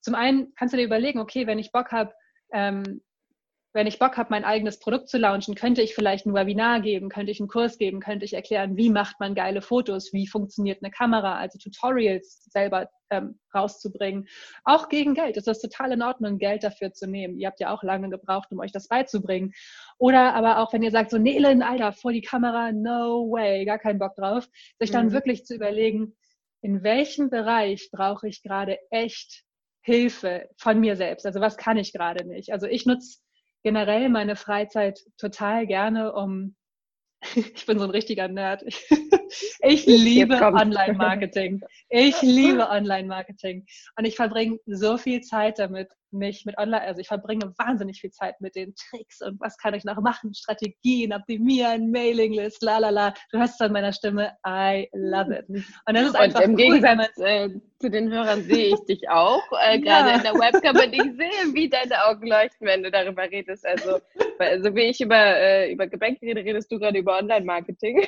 Zum 0.00 0.14
einen 0.14 0.52
kannst 0.56 0.72
du 0.72 0.78
dir 0.78 0.86
überlegen, 0.86 1.20
okay, 1.20 1.46
wenn 1.46 1.58
ich 1.58 1.72
Bock 1.72 1.92
habe, 1.92 2.12
ähm, 2.52 3.02
wenn 3.74 3.86
ich 3.86 3.98
Bock 3.98 4.16
habe, 4.18 4.28
mein 4.30 4.44
eigenes 4.44 4.78
Produkt 4.78 5.08
zu 5.08 5.18
launchen, 5.18 5.54
könnte 5.54 5.80
ich 5.80 5.94
vielleicht 5.94 6.26
ein 6.26 6.34
Webinar 6.34 6.80
geben, 6.80 7.08
könnte 7.08 7.32
ich 7.32 7.40
einen 7.40 7.48
Kurs 7.48 7.78
geben, 7.78 8.00
könnte 8.00 8.24
ich 8.24 8.34
erklären, 8.34 8.76
wie 8.76 8.90
macht 8.90 9.18
man 9.18 9.34
geile 9.34 9.62
Fotos, 9.62 10.12
wie 10.12 10.26
funktioniert 10.26 10.82
eine 10.82 10.90
Kamera, 10.90 11.36
also 11.36 11.58
Tutorials 11.58 12.44
selber 12.50 12.90
ähm, 13.10 13.38
rauszubringen. 13.54 14.28
Auch 14.64 14.88
gegen 14.88 15.14
Geld. 15.14 15.36
Es 15.36 15.46
ist 15.46 15.60
total 15.60 15.92
in 15.92 16.02
Ordnung, 16.02 16.38
Geld 16.38 16.64
dafür 16.64 16.92
zu 16.92 17.06
nehmen. 17.06 17.38
Ihr 17.38 17.46
habt 17.46 17.60
ja 17.60 17.72
auch 17.72 17.82
lange 17.82 18.10
gebraucht, 18.10 18.48
um 18.52 18.60
euch 18.60 18.72
das 18.72 18.88
beizubringen. 18.88 19.52
Oder 19.98 20.34
aber 20.34 20.58
auch, 20.58 20.72
wenn 20.72 20.82
ihr 20.82 20.90
sagt, 20.90 21.10
so, 21.10 21.18
Nelen, 21.18 21.62
Alter, 21.62 21.92
vor 21.92 22.12
die 22.12 22.22
Kamera, 22.22 22.72
no 22.72 23.30
way, 23.30 23.64
gar 23.64 23.78
keinen 23.78 23.98
Bock 23.98 24.14
drauf, 24.16 24.48
sich 24.78 24.90
dann 24.90 25.06
mhm. 25.06 25.12
wirklich 25.12 25.46
zu 25.46 25.54
überlegen, 25.54 26.14
in 26.60 26.82
welchem 26.82 27.30
Bereich 27.30 27.90
brauche 27.90 28.28
ich 28.28 28.42
gerade 28.42 28.78
echt 28.90 29.44
Hilfe 29.80 30.48
von 30.56 30.78
mir 30.78 30.96
selbst? 30.96 31.26
Also 31.26 31.40
was 31.40 31.56
kann 31.56 31.76
ich 31.76 31.92
gerade 31.92 32.24
nicht? 32.24 32.52
Also 32.52 32.66
ich 32.66 32.86
nutze 32.86 33.18
generell 33.62 34.08
meine 34.08 34.36
Freizeit 34.36 35.00
total 35.18 35.66
gerne, 35.66 36.12
um 36.12 36.56
ich 37.54 37.66
bin 37.66 37.78
so 37.78 37.84
ein 37.84 37.90
richtiger 37.90 38.28
Nerd. 38.28 38.64
Ich 39.62 39.86
liebe 39.86 40.34
Online-Marketing. 40.34 41.62
Ich 41.88 42.20
liebe 42.20 42.68
Online-Marketing. 42.68 43.64
Und 43.96 44.04
ich 44.04 44.16
verbringe 44.16 44.58
so 44.66 44.98
viel 44.98 45.22
Zeit 45.22 45.58
damit, 45.58 45.88
mich 46.12 46.44
mit 46.44 46.58
Online, 46.58 46.82
also 46.82 47.00
ich 47.00 47.08
verbringe 47.08 47.52
wahnsinnig 47.58 48.00
viel 48.00 48.10
Zeit 48.10 48.40
mit 48.40 48.54
den 48.54 48.74
Tricks 48.74 49.20
und 49.22 49.40
was 49.40 49.56
kann 49.58 49.74
ich 49.74 49.84
noch 49.84 50.00
machen, 50.00 50.34
Strategien, 50.34 51.12
optimieren, 51.12 51.90
Mailinglist, 51.90 52.62
la 52.62 52.78
la 52.78 52.90
la. 52.90 53.14
Du 53.30 53.38
hörst 53.38 53.54
es 53.54 53.60
an 53.60 53.72
meiner 53.72 53.92
Stimme, 53.92 54.32
I 54.46 54.88
love 54.92 55.34
it. 55.34 55.48
Und 55.48 55.94
das 55.94 56.06
ist 56.06 56.16
einfach 56.16 56.40
und 56.40 56.44
im 56.46 56.50
cool, 56.52 56.56
Gegensatz 56.56 57.18
äh, 57.18 57.48
zu 57.78 57.90
den 57.90 58.12
Hörern 58.12 58.42
sehe 58.42 58.74
ich 58.74 58.84
dich 58.86 59.08
auch, 59.08 59.42
äh, 59.60 59.78
gerade 59.80 60.10
ja. 60.10 60.16
in 60.16 60.22
der 60.22 60.34
Webcam 60.34 60.76
und 60.76 60.92
ich 60.92 61.16
sehe, 61.16 61.54
wie 61.54 61.68
deine 61.68 62.04
Augen 62.04 62.26
leuchten, 62.26 62.66
wenn 62.66 62.82
du 62.82 62.90
darüber 62.90 63.22
redest. 63.22 63.66
Also, 63.66 64.00
also 64.38 64.74
wie 64.74 64.82
ich 64.82 65.00
über, 65.00 65.16
äh, 65.16 65.72
über 65.72 65.86
Gebäck 65.86 66.20
rede, 66.22 66.44
redest 66.44 66.70
du 66.70 66.78
gerade 66.78 66.98
über 66.98 67.18
Online-Marketing. 67.18 68.06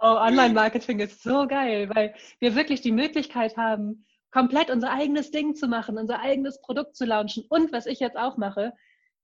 Oh, 0.00 0.06
Online-Marketing 0.06 1.00
ist 1.00 1.22
so 1.24 1.46
geil, 1.48 1.90
weil 1.92 2.14
wir 2.38 2.54
wirklich 2.54 2.80
die 2.80 2.92
Möglichkeit 2.92 3.56
haben, 3.56 4.04
komplett 4.30 4.70
unser 4.70 4.92
eigenes 4.92 5.30
Ding 5.30 5.54
zu 5.54 5.68
machen, 5.68 5.98
unser 5.98 6.20
eigenes 6.20 6.60
Produkt 6.60 6.96
zu 6.96 7.04
launchen. 7.04 7.44
Und 7.48 7.72
was 7.72 7.86
ich 7.86 8.00
jetzt 8.00 8.16
auch 8.16 8.36
mache, 8.36 8.72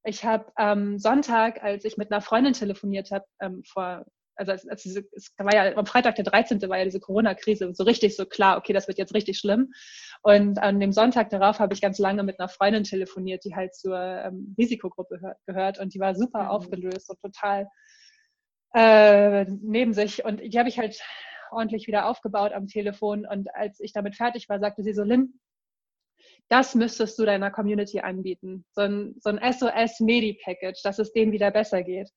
ich 0.04 0.24
habe 0.24 0.52
am 0.54 0.92
ähm, 0.92 0.98
Sonntag, 0.98 1.62
als 1.62 1.84
ich 1.84 1.96
mit 1.96 2.12
einer 2.12 2.20
Freundin 2.20 2.52
telefoniert 2.52 3.10
habe, 3.10 3.24
ähm, 3.40 3.62
vor, 3.64 4.04
also 4.36 4.52
als, 4.52 4.68
als 4.68 4.82
diese, 4.82 5.04
es 5.12 5.32
war 5.38 5.54
ja 5.54 5.76
am 5.76 5.86
Freitag 5.86 6.16
der 6.16 6.24
13. 6.24 6.60
war 6.68 6.78
ja 6.78 6.84
diese 6.84 7.00
Corona-Krise 7.00 7.72
so 7.74 7.84
richtig 7.84 8.14
so 8.14 8.26
klar, 8.26 8.58
okay, 8.58 8.74
das 8.74 8.86
wird 8.86 8.98
jetzt 8.98 9.14
richtig 9.14 9.38
schlimm. 9.38 9.72
Und 10.22 10.58
an 10.58 10.78
dem 10.78 10.92
Sonntag 10.92 11.30
darauf 11.30 11.58
habe 11.58 11.72
ich 11.72 11.80
ganz 11.80 11.98
lange 11.98 12.22
mit 12.22 12.38
einer 12.38 12.48
Freundin 12.48 12.84
telefoniert, 12.84 13.44
die 13.44 13.54
halt 13.54 13.74
zur 13.74 13.98
ähm, 13.98 14.54
Risikogruppe 14.58 15.36
gehört 15.46 15.78
und 15.78 15.94
die 15.94 16.00
war 16.00 16.14
super 16.14 16.44
mhm. 16.44 16.48
aufgelöst 16.48 17.08
und 17.08 17.20
total 17.20 17.68
äh, 18.74 19.46
neben 19.48 19.94
sich. 19.94 20.24
Und 20.24 20.40
die 20.40 20.58
habe 20.58 20.68
ich 20.68 20.78
halt 20.78 21.00
ordentlich 21.54 21.86
wieder 21.86 22.06
aufgebaut 22.06 22.52
am 22.52 22.66
Telefon. 22.66 23.26
Und 23.26 23.54
als 23.54 23.80
ich 23.80 23.92
damit 23.92 24.16
fertig 24.16 24.48
war, 24.48 24.58
sagte 24.60 24.82
sie 24.82 24.92
so, 24.92 25.02
Lynn, 25.02 25.40
das 26.48 26.74
müsstest 26.74 27.18
du 27.18 27.24
deiner 27.24 27.50
Community 27.50 28.00
anbieten. 28.00 28.64
So 28.72 28.82
ein, 28.82 29.14
so 29.20 29.30
ein 29.30 29.40
SOS-Medi-Package, 29.40 30.82
dass 30.82 30.98
es 30.98 31.12
denen 31.12 31.32
wieder 31.32 31.50
besser 31.50 31.82
geht. 31.82 32.10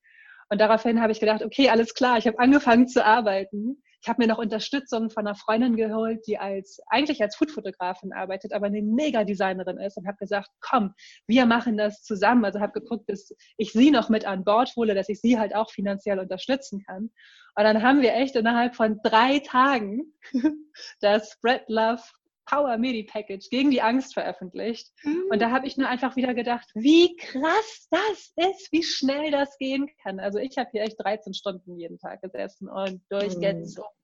Und 0.50 0.62
daraufhin 0.62 1.02
habe 1.02 1.12
ich 1.12 1.19
gedacht, 1.19 1.43
okay, 1.43 1.69
alles 1.69 1.93
klar, 1.93 2.17
ich 2.17 2.28
habe 2.28 2.39
angefangen 2.39 2.88
zu 2.88 3.06
arbeiten. 3.06 3.82
Ich 4.01 4.10
habe 4.10 4.21
mir 4.21 4.27
noch 4.27 4.38
Unterstützung 4.38 5.10
von 5.10 5.25
einer 5.25 5.36
Freundin 5.36 5.75
geholt, 5.75 6.25
die 6.27 6.38
als 6.38 6.79
eigentlich 6.88 7.21
als 7.21 7.36
Foodfotografin 7.36 8.13
arbeitet, 8.13 8.53
aber 8.53 8.67
eine 8.67 8.81
Mega-Designerin 8.81 9.77
ist 9.77 9.97
und 9.97 10.07
habe 10.07 10.17
gesagt, 10.17 10.49
komm, 10.62 10.93
wir 11.25 11.45
machen 11.45 11.77
das 11.77 12.03
zusammen. 12.03 12.45
Also 12.45 12.60
habe 12.60 12.79
geguckt, 12.79 13.10
dass 13.10 13.33
ich 13.57 13.71
sie 13.71 13.91
noch 13.91 14.10
mit 14.10 14.25
an 14.25 14.43
Bord 14.43 14.75
hole, 14.75 14.95
dass 14.95 15.10
ich 15.10 15.19
sie 15.19 15.39
halt 15.39 15.55
auch 15.55 15.71
finanziell 15.71 16.19
unterstützen 16.19 16.83
kann. 16.86 17.10
Und 17.55 17.63
dann 17.63 17.81
haben 17.81 18.01
wir 18.01 18.13
echt 18.13 18.36
innerhalb 18.36 18.75
von 18.75 18.99
drei 19.03 19.39
Tagen 19.39 20.13
das 21.01 21.31
Spread 21.31 21.63
Love 21.67 22.03
Power 22.47 22.77
Medi 22.77 23.03
Package 23.03 23.49
gegen 23.49 23.71
die 23.71 23.81
Angst 23.81 24.13
veröffentlicht. 24.13 24.91
Mhm. 25.03 25.25
Und 25.29 25.41
da 25.41 25.51
habe 25.51 25.67
ich 25.67 25.77
nur 25.77 25.88
einfach 25.88 26.15
wieder 26.15 26.33
gedacht, 26.33 26.69
wie 26.73 27.15
krass 27.17 27.88
das 27.91 28.33
ist, 28.36 28.71
wie 28.71 28.83
schnell 28.83 29.31
das 29.31 29.57
gehen 29.57 29.89
kann. 30.01 30.19
Also 30.19 30.39
ich 30.39 30.57
habe 30.57 30.69
hier 30.71 30.81
echt 30.81 30.95
13 30.99 31.33
Stunden 31.33 31.77
jeden 31.77 31.99
Tag 31.99 32.21
gesessen 32.21 32.69
und 32.69 33.01
durchgezogen. 33.10 33.63
Mhm. 33.63 33.97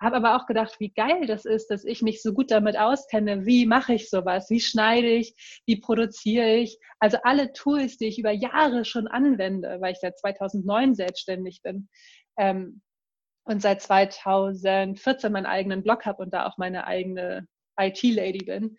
Habe 0.00 0.16
aber 0.16 0.36
auch 0.36 0.46
gedacht, 0.46 0.80
wie 0.80 0.90
geil 0.90 1.26
das 1.26 1.44
ist, 1.44 1.70
dass 1.70 1.84
ich 1.84 2.02
mich 2.02 2.20
so 2.20 2.32
gut 2.34 2.50
damit 2.50 2.76
auskenne. 2.76 3.46
Wie 3.46 3.64
mache 3.64 3.94
ich 3.94 4.10
sowas? 4.10 4.50
Wie 4.50 4.60
schneide 4.60 5.08
ich? 5.08 5.34
Wie 5.66 5.80
produziere 5.80 6.56
ich? 6.56 6.78
Also 6.98 7.18
alle 7.22 7.52
Tools, 7.52 7.96
die 7.96 8.08
ich 8.08 8.18
über 8.18 8.32
Jahre 8.32 8.84
schon 8.84 9.06
anwende, 9.06 9.80
weil 9.80 9.92
ich 9.92 10.00
seit 10.00 10.18
2009 10.18 10.94
selbstständig 10.94 11.62
bin, 11.62 11.88
ähm, 12.36 12.82
und 13.44 13.62
seit 13.62 13.82
2014 13.82 15.32
meinen 15.32 15.46
eigenen 15.46 15.82
Blog 15.82 16.06
habe 16.06 16.22
und 16.22 16.32
da 16.32 16.46
auch 16.46 16.58
meine 16.58 16.86
eigene 16.86 17.46
IT-Lady 17.78 18.44
bin, 18.44 18.76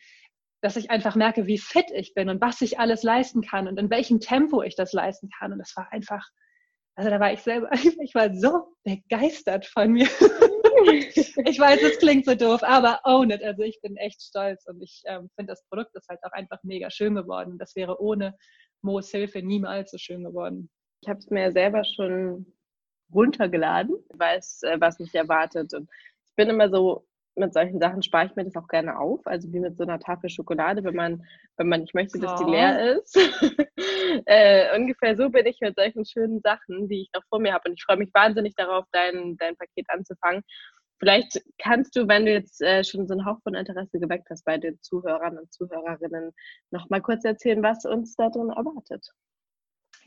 dass 0.62 0.78
ich 0.78 0.89
einfach 0.89 1.15
merke, 1.15 1.45
wie 1.45 1.60
fit 1.60 1.91
ich 1.93 2.13
bin 2.13 2.30
und 2.30 2.41
was 2.41 2.62
ich 2.62 2.80
alles 2.80 3.04
leisten 3.04 3.41
kann 3.41 3.67
und 3.67 3.80
in 3.80 3.89
welchem 3.89 4.19
Tempo 4.19 4.63
ich 4.63 4.75
das 4.75 4.93
leisten 4.93 5.30
kann. 5.38 5.51
Und 5.51 5.60
das 5.60 5.75
war 5.75 5.91
einfach, 5.91 6.28
also 6.95 7.10
da 7.10 7.19
war 7.19 7.32
ich 7.32 7.41
selber, 7.41 7.69
ich 8.01 8.15
war 8.15 8.34
so 8.34 8.75
begeistert 8.84 9.65
von 9.67 9.91
mir. 9.91 10.08
ich 10.86 11.60
weiß, 11.60 11.82
es 11.84 11.99
klingt 11.99 12.25
so 12.25 12.34
doof, 12.34 12.63
aber 12.63 12.99
own 13.04 13.30
it. 13.30 13.43
Also 13.43 13.62
ich 13.62 13.80
bin 13.82 13.95
echt 13.97 14.21
stolz 14.21 14.65
und 14.65 14.82
ich 14.82 15.04
ähm, 15.06 15.30
finde, 15.36 15.51
das 15.51 15.63
Produkt 15.67 15.95
ist 15.95 16.10
halt 16.10 16.19
auch 16.23 16.32
einfach 16.32 16.58
mega 16.63 16.89
schön 16.89 17.13
geworden. 17.13 17.58
Das 17.60 17.75
wäre 17.75 18.01
ohne 18.01 18.36
Moos 18.82 19.12
Hilfe 19.12 19.43
niemals 19.43 19.91
so 19.91 19.97
schön 19.99 20.23
geworden. 20.23 20.69
Ich 21.01 21.10
habe 21.10 21.19
es 21.19 21.30
mir 21.30 21.51
selber 21.51 21.84
schon 21.84 22.51
runtergeladen, 23.13 23.96
weiß, 24.13 24.63
äh, 24.63 24.78
was 24.80 25.00
mich 25.00 25.13
erwartet. 25.13 25.74
Und 25.74 25.89
ich 26.30 26.36
bin 26.36 26.50
immer 26.50 26.70
so, 26.70 27.06
mit 27.36 27.54
solchen 27.54 27.80
Sachen 27.80 28.02
spare 28.02 28.28
ich 28.28 28.36
mir 28.36 28.46
das 28.46 28.56
auch 28.56 28.68
gerne 28.68 28.98
auf. 28.98 29.26
Also 29.26 29.52
wie 29.52 29.60
mit 29.60 29.78
so 29.78 29.84
einer 29.84 30.00
Tafel 30.00 30.30
Schokolade, 30.30 30.84
wenn 30.84 30.96
man, 30.96 31.26
wenn 31.58 31.68
man 31.68 31.82
nicht 31.82 31.94
möchte, 31.94 32.20
dass 32.20 32.39
die 32.39 32.50
leer 32.50 32.98
ist. 32.98 33.15
äh, 34.26 34.76
ungefähr 34.78 35.18
so 35.18 35.30
bin 35.30 35.46
ich 35.46 35.60
mit 35.60 35.76
solchen 35.76 36.06
schönen 36.06 36.39
Sachen, 36.41 36.88
die 36.88 37.02
ich 37.02 37.10
noch 37.13 37.24
vor 37.30 37.39
mir 37.39 37.54
habe. 37.54 37.70
Und 37.70 37.74
ich 37.74 37.84
freue 37.84 37.98
mich 37.98 38.13
wahnsinnig 38.13 38.56
darauf, 38.56 38.86
dein, 38.91 39.36
dein 39.38 39.58
Paket 39.58 39.89
anzufangen. 39.89 40.44
Vielleicht 41.00 41.44
kannst 41.58 41.96
du, 41.98 42.08
wenn 42.08 42.26
du 42.26 42.32
jetzt 42.32 42.62
äh, 42.62 42.84
schon 42.86 43.06
so 43.06 43.13
einen 43.13 43.26
Hauch 43.26 43.41
von 43.44 43.54
Interesse 43.54 44.00
geweckt 44.00 44.30
hast 44.30 44.46
bei 44.46 44.58
den 44.58 44.82
Zuhörern 44.82 45.38
und 45.38 45.52
Zuhörerinnen, 45.52 46.34
noch 46.72 46.89
mal 46.89 47.02
kurz 47.02 47.26
erzählen, 47.26 47.62
was 47.62 47.86
uns 47.86 48.15
da 48.15 48.30
drin 48.30 48.50
erwartet. 48.50 49.12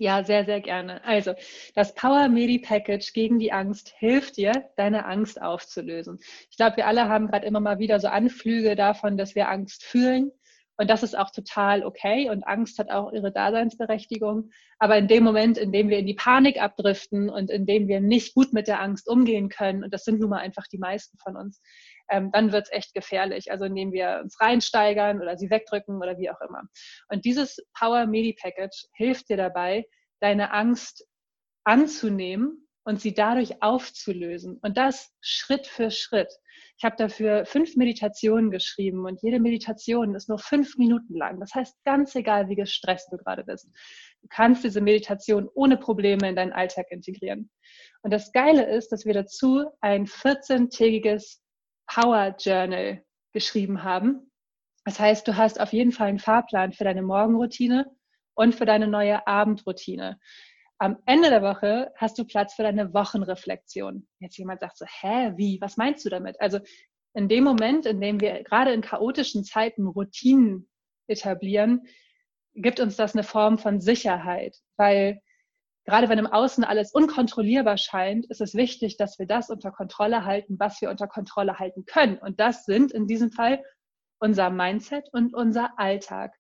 Ja, 0.01 0.23
sehr, 0.23 0.45
sehr 0.45 0.61
gerne. 0.61 1.03
Also, 1.05 1.35
das 1.75 1.93
Power 1.93 2.29
Medi 2.29 2.61
Package 2.61 3.13
gegen 3.13 3.41
die 3.41 3.53
Angst 3.53 3.93
hilft 3.99 4.37
dir, 4.37 4.53
deine 4.77 5.05
Angst 5.07 5.43
aufzulösen. 5.43 6.21
Ich 6.51 6.57
glaube, 6.57 6.77
wir 6.77 6.87
alle 6.87 7.09
haben 7.09 7.27
gerade 7.27 7.45
immer 7.47 7.59
mal 7.59 7.81
wieder 7.81 7.99
so 7.99 8.07
Anflüge 8.07 8.77
davon, 8.77 9.17
dass 9.17 9.35
wir 9.35 9.49
Angst 9.49 9.83
fühlen. 9.83 10.31
Und 10.77 10.89
das 10.89 11.03
ist 11.03 11.19
auch 11.19 11.31
total 11.31 11.85
okay. 11.85 12.31
Und 12.31 12.45
Angst 12.45 12.79
hat 12.79 12.91
auch 12.91 13.13
ihre 13.13 13.33
Daseinsberechtigung. 13.33 14.51
Aber 14.79 14.97
in 14.97 15.09
dem 15.09 15.25
Moment, 15.25 15.59
in 15.59 15.73
dem 15.73 15.89
wir 15.89 15.99
in 15.99 16.07
die 16.07 16.15
Panik 16.15 16.63
abdriften 16.63 17.29
und 17.29 17.51
in 17.51 17.67
dem 17.67 17.89
wir 17.89 18.01
nicht 18.01 18.35
gut 18.35 18.53
mit 18.53 18.69
der 18.69 18.81
Angst 18.81 19.09
umgehen 19.09 19.49
können, 19.49 19.83
und 19.83 19.93
das 19.93 20.05
sind 20.05 20.21
nun 20.21 20.31
mal 20.31 20.39
einfach 20.39 20.69
die 20.69 20.79
meisten 20.79 21.19
von 21.19 21.37
uns, 21.37 21.61
ähm, 22.11 22.31
dann 22.33 22.53
wird 22.53 22.65
es 22.65 22.73
echt 22.73 22.95
gefährlich. 22.95 23.51
Also 23.51 23.65
indem 23.65 23.93
wir 23.93 24.21
uns 24.23 24.41
reinsteigern 24.41 25.21
oder 25.21 25.37
sie 25.37 25.51
wegdrücken 25.51 25.97
oder 25.99 26.19
wie 26.19 26.31
auch 26.31 26.41
immer. 26.41 26.63
Und 27.09 27.25
dieses 27.25 27.65
Power 27.79 28.07
Medi 28.07 28.35
Package 28.35 28.87
hilft 28.95 29.29
dir 29.29 29.37
dabei, 29.37 29.87
deine 30.21 30.53
Angst 30.53 31.07
anzunehmen 31.65 32.69
und 32.85 33.03
sie 33.03 33.13
dadurch 33.13 33.63
aufzulösen. 33.63 34.59
Und 34.63 34.79
das 34.79 35.13
Schritt 35.21 35.67
für 35.67 35.91
Schritt. 35.91 36.33
Ich 36.79 36.85
habe 36.85 36.97
dafür 36.97 37.45
fünf 37.45 37.77
Meditationen 37.77 38.51
geschrieben 38.51 39.05
und 39.05 39.21
jede 39.23 39.41
Meditation 39.41 40.15
ist 40.15 40.31
nur 40.31 40.39
fünf 40.39 40.79
Minuten 40.79 41.15
lang. 41.15 41.39
Das 41.39 41.55
heißt, 41.55 41.77
ganz 41.85 42.15
egal, 42.15 42.49
wie 42.49 42.55
gestresst 42.55 43.13
du 43.13 43.19
gerade 43.19 43.45
bist, 43.45 43.69
du 44.23 44.29
kannst 44.31 44.65
diese 44.65 44.81
Meditation 44.81 45.51
ohne 45.55 45.77
Probleme 45.77 46.31
in 46.31 46.37
deinen 46.37 46.53
Alltag 46.53 46.87
integrieren. 46.91 47.51
Und 48.03 48.13
das 48.13 48.33
Geile 48.33 48.65
ist, 48.65 48.91
dass 48.91 49.05
wir 49.05 49.13
dazu 49.13 49.67
ein 49.81 50.07
14-tägiges 50.07 51.41
Power 51.89 52.37
Journal 52.39 53.03
geschrieben 53.33 53.83
haben. 53.83 54.31
Das 54.85 55.01
heißt, 55.01 55.27
du 55.27 55.37
hast 55.37 55.61
auf 55.61 55.73
jeden 55.73 55.93
Fall 55.93 56.09
einen 56.09 56.19
Fahrplan 56.19 56.73
für 56.73 56.85
deine 56.85 57.03
Morgenroutine 57.03 57.87
und 58.35 58.55
für 58.55 58.67
deine 58.67 58.87
neue 58.87 59.27
Abendroutine. 59.27 60.19
Am 60.79 60.99
Ende 61.07 61.29
der 61.29 61.43
Woche 61.43 61.93
hast 61.97 62.19
du 62.19 62.25
Platz 62.25 62.55
für 62.55 62.63
deine 62.63 62.95
Wochenreflexion. 62.95 64.07
Jetzt 64.21 64.39
jemand 64.39 64.61
sagt 64.61 64.79
so, 64.79 64.87
hä, 64.87 65.33
wie, 65.37 65.61
was 65.61 65.77
meinst 65.77 66.05
du 66.05 66.09
damit? 66.09 66.41
Also 66.41 66.61
in 67.15 67.29
dem 67.29 67.43
Moment, 67.43 67.85
in 67.85 68.01
dem 68.01 68.21
wir 68.21 68.45
gerade 68.45 68.73
in 68.73 68.81
chaotischen 68.81 69.43
Zeiten 69.43 69.89
Routinen 69.89 70.69
etablieren, 71.09 71.89
gibt 72.55 72.81
uns 72.81 72.97
das 72.97 73.15
eine 73.15 73.25
Form 73.25 73.59
von 73.59 73.81
Sicherheit, 73.81 74.57
weil 74.77 75.21
gerade 75.89 76.11
wenn 76.11 76.19
im 76.19 76.27
Außen 76.27 76.65
alles 76.65 76.93
unkontrollierbar 76.93 77.79
scheint, 77.79 78.27
ist 78.27 78.43
es 78.43 78.55
wichtig, 78.55 78.99
dass 78.99 79.19
wir 79.19 79.27
das 79.27 79.49
unter 79.49 79.71
Kontrolle 79.71 80.27
halten, 80.27 80.59
was 80.59 80.83
wir 80.83 80.91
unter 80.91 81.09
Kontrolle 81.09 81.59
halten 81.59 81.87
können. 81.87 82.19
Und 82.19 82.41
das 82.41 82.67
sind 82.67 82.93
in 82.93 83.07
diesem 83.07 83.31
Fall 83.31 83.65
unser 84.19 84.51
Mindset 84.51 85.09
und 85.13 85.33
unser 85.33 85.79
Alltag. 85.79 86.35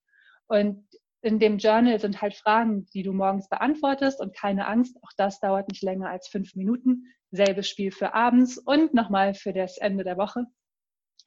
Und 0.48 0.86
in 1.22 1.38
dem 1.38 1.56
Journal 1.56 1.98
sind 1.98 2.20
halt 2.20 2.34
Fragen, 2.34 2.90
die 2.92 3.02
du 3.02 3.14
morgens 3.14 3.48
beantwortest 3.48 4.20
und 4.20 4.36
keine 4.36 4.66
Angst, 4.66 4.98
auch 5.02 5.12
das 5.16 5.40
dauert 5.40 5.70
nicht 5.70 5.82
länger 5.82 6.10
als 6.10 6.28
fünf 6.28 6.54
Minuten. 6.54 7.04
Selbes 7.30 7.70
Spiel 7.70 7.90
für 7.90 8.12
abends 8.12 8.58
und 8.58 8.92
nochmal 8.92 9.32
für 9.32 9.54
das 9.54 9.78
Ende 9.78 10.04
der 10.04 10.18
Woche. 10.18 10.44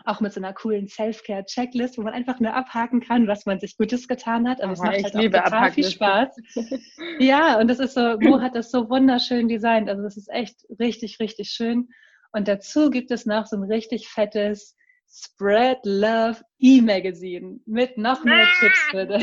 Auch 0.06 0.22
mit 0.22 0.34
so 0.34 0.40
einer 0.40 0.54
coolen 0.54 0.88
Self-Care-Checklist, 0.88 1.98
wo 1.98 2.02
man 2.02 2.14
einfach 2.14 2.40
nur 2.40 2.54
abhaken 2.54 3.02
kann, 3.02 3.28
was 3.28 3.46
man 3.46 3.60
sich 3.60 3.78
Gutes 3.78 4.08
getan 4.08 4.48
hat. 4.48 4.62
Aber 4.62 4.72
also 4.72 4.84
es 4.84 5.04
macht 5.04 5.16
halt 5.16 5.36
auch 5.36 5.44
total 5.44 5.72
viel 5.72 5.90
Spaß. 5.90 6.36
ja, 7.20 7.60
und 7.60 7.68
das 7.68 7.80
ist 7.80 7.94
so, 7.94 8.18
Mo 8.20 8.42
hat 8.42 8.56
das 8.56 8.72
so 8.72 8.90
wunderschön 8.90 9.48
designt. 9.48 9.90
Also 9.90 10.04
das 10.04 10.18
ist 10.18 10.30
echt 10.30 10.66
richtig, 10.80 11.20
richtig 11.20 11.50
schön. 11.50 11.90
Und 12.32 12.48
dazu 12.48 12.90
gibt 12.90 13.12
es 13.12 13.26
noch 13.26 13.46
so 13.46 13.58
ein 13.58 13.64
richtig 13.64 14.08
fettes 14.08 14.76
Spread 15.14 15.80
Love 15.84 16.42
E-Magazine 16.60 17.60
mit 17.66 17.98
noch 17.98 18.24
mehr 18.24 18.48
Tipps 18.60 18.80
für 18.90 19.20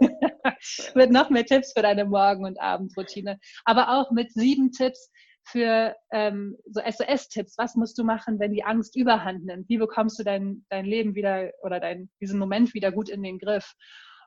mit 0.96 1.10
noch 1.10 1.30
mehr 1.30 1.44
Tipps 1.46 1.72
für 1.72 1.82
deine 1.82 2.04
Morgen- 2.04 2.44
und 2.44 2.60
Abendroutine, 2.60 3.38
aber 3.64 3.90
auch 3.90 4.10
mit 4.10 4.32
sieben 4.32 4.72
Tipps 4.72 5.10
für 5.50 5.94
ähm, 6.12 6.56
so 6.66 6.80
SOS-Tipps. 6.80 7.58
Was 7.58 7.74
musst 7.74 7.98
du 7.98 8.04
machen, 8.04 8.38
wenn 8.38 8.52
die 8.52 8.64
Angst 8.64 8.96
überhand 8.96 9.44
nimmt? 9.44 9.68
Wie 9.68 9.78
bekommst 9.78 10.18
du 10.18 10.22
dein, 10.22 10.64
dein 10.68 10.84
Leben 10.84 11.14
wieder 11.14 11.50
oder 11.62 11.80
dein, 11.80 12.10
diesen 12.20 12.38
Moment 12.38 12.74
wieder 12.74 12.92
gut 12.92 13.08
in 13.08 13.22
den 13.22 13.38
Griff? 13.38 13.74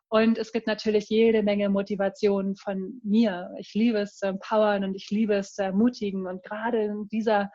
Und 0.10 0.38
es 0.38 0.52
gibt 0.52 0.68
natürlich 0.68 1.10
jede 1.10 1.42
Menge 1.42 1.70
Motivation 1.70 2.56
von 2.56 3.02
mir. 3.04 3.52
Ich 3.58 3.74
liebe 3.74 4.00
es 4.00 4.18
zu 4.18 4.28
empowern 4.28 4.84
und 4.84 4.96
ich 4.96 5.10
liebe 5.10 5.34
es 5.36 5.54
zu 5.54 5.64
ermutigen. 5.64 6.28
Und 6.28 6.44
gerade 6.44 6.84
in 6.84 7.08
dieser 7.08 7.52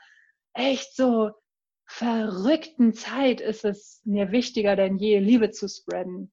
echt 0.54 0.96
so 0.96 1.30
verrückten 1.86 2.94
Zeit 2.94 3.40
ist 3.40 3.64
es 3.64 4.02
mir 4.04 4.32
wichtiger 4.32 4.76
denn 4.76 4.98
je, 4.98 5.20
Liebe 5.20 5.50
zu 5.50 5.68
spreaden. 5.68 6.32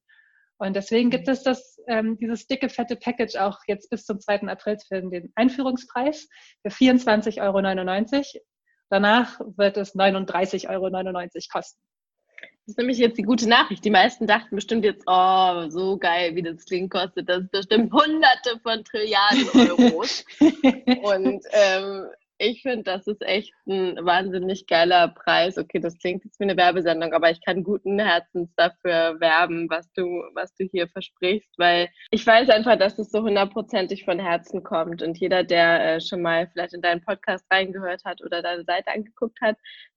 Und 0.58 0.74
deswegen 0.74 1.10
gibt 1.10 1.26
mhm. 1.26 1.32
es 1.32 1.42
das, 1.42 1.78
ähm, 1.86 2.16
dieses 2.18 2.46
dicke, 2.46 2.68
fette 2.68 2.96
Package 2.96 3.36
auch 3.36 3.58
jetzt 3.66 3.90
bis 3.90 4.04
zum 4.04 4.20
2. 4.20 4.42
April 4.48 4.78
für 4.86 5.02
den 5.02 5.32
Einführungspreis 5.34 6.28
für 6.62 6.70
24,99 6.70 7.40
Euro. 7.42 8.44
Danach 8.88 9.40
wird 9.56 9.76
es 9.76 9.94
39,99 9.94 10.68
Euro 10.70 10.90
kosten. 11.52 11.80
Das 12.38 12.72
ist 12.72 12.78
nämlich 12.78 12.98
jetzt 12.98 13.16
die 13.16 13.22
gute 13.22 13.48
Nachricht. 13.48 13.84
Die 13.84 13.90
meisten 13.90 14.26
dachten 14.26 14.56
bestimmt 14.56 14.84
jetzt, 14.84 15.04
oh, 15.06 15.68
so 15.68 15.98
geil, 15.98 16.34
wie 16.34 16.42
das 16.42 16.64
klingt, 16.64 16.90
kostet 16.90 17.28
das 17.28 17.48
bestimmt 17.50 17.92
hunderte 17.92 18.58
von 18.62 18.82
Trilliarden 18.84 19.48
Euros. 19.54 20.24
Und 20.40 21.44
ähm, 21.52 22.06
ich 22.38 22.62
finde, 22.62 22.84
das 22.84 23.06
ist 23.06 23.22
echt 23.22 23.52
ein 23.66 23.96
wahnsinnig 24.04 24.66
geiler 24.66 25.08
Preis. 25.08 25.56
Okay, 25.56 25.78
das 25.78 25.96
klingt 25.98 26.24
jetzt 26.24 26.38
wie 26.38 26.44
eine 26.44 26.56
Werbesendung, 26.56 27.12
aber 27.12 27.30
ich 27.30 27.42
kann 27.44 27.64
guten 27.64 27.98
Herzens 27.98 28.50
dafür 28.56 29.18
werben, 29.20 29.68
was 29.70 29.90
du, 29.92 30.04
was 30.34 30.54
du 30.54 30.64
hier 30.70 30.88
versprichst, 30.88 31.50
weil 31.58 31.88
ich 32.10 32.26
weiß 32.26 32.50
einfach, 32.50 32.78
dass 32.78 32.98
es 32.98 33.10
so 33.10 33.22
hundertprozentig 33.22 34.04
von 34.04 34.18
Herzen 34.18 34.62
kommt. 34.62 35.02
Und 35.02 35.18
jeder, 35.18 35.44
der 35.44 35.96
äh, 35.96 36.00
schon 36.00 36.22
mal 36.22 36.48
vielleicht 36.52 36.74
in 36.74 36.82
deinen 36.82 37.02
Podcast 37.02 37.46
reingehört 37.50 38.04
hat 38.04 38.22
oder 38.22 38.42
deine 38.42 38.64
Seite 38.64 38.90
angeguckt 38.92 39.40
hat 39.40 39.56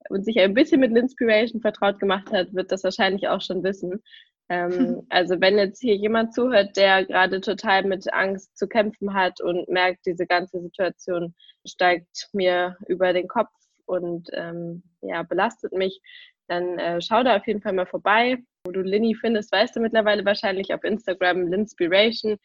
und 0.09 0.23
sich 0.23 0.39
ein 0.39 0.53
bisschen 0.53 0.79
mit 0.79 0.91
Linspiration 0.91 1.61
vertraut 1.61 1.99
gemacht 1.99 2.31
hat, 2.31 2.53
wird 2.53 2.71
das 2.71 2.83
wahrscheinlich 2.83 3.27
auch 3.27 3.41
schon 3.41 3.63
wissen. 3.63 4.01
Ähm, 4.49 5.05
also 5.09 5.39
wenn 5.39 5.57
jetzt 5.57 5.79
hier 5.79 5.95
jemand 5.95 6.33
zuhört, 6.33 6.75
der 6.75 7.05
gerade 7.05 7.41
total 7.41 7.83
mit 7.85 8.11
Angst 8.13 8.57
zu 8.57 8.67
kämpfen 8.67 9.13
hat 9.13 9.41
und 9.41 9.69
merkt, 9.69 10.05
diese 10.05 10.25
ganze 10.25 10.61
Situation 10.61 11.35
steigt 11.65 12.29
mir 12.33 12.77
über 12.87 13.13
den 13.13 13.27
Kopf 13.27 13.49
und 13.85 14.29
ähm, 14.33 14.83
ja, 15.01 15.23
belastet 15.23 15.73
mich, 15.73 16.01
dann 16.47 16.79
äh, 16.79 17.01
schau 17.01 17.23
da 17.23 17.37
auf 17.37 17.47
jeden 17.47 17.61
Fall 17.61 17.73
mal 17.73 17.85
vorbei. 17.85 18.37
Wo 18.65 18.71
du 18.71 18.81
Linny 18.81 19.15
findest, 19.15 19.51
weißt 19.51 19.75
du 19.75 19.79
mittlerweile 19.79 20.25
wahrscheinlich 20.25 20.73
auf 20.73 20.83
Instagram 20.83 21.47
Linspiration, 21.47 22.37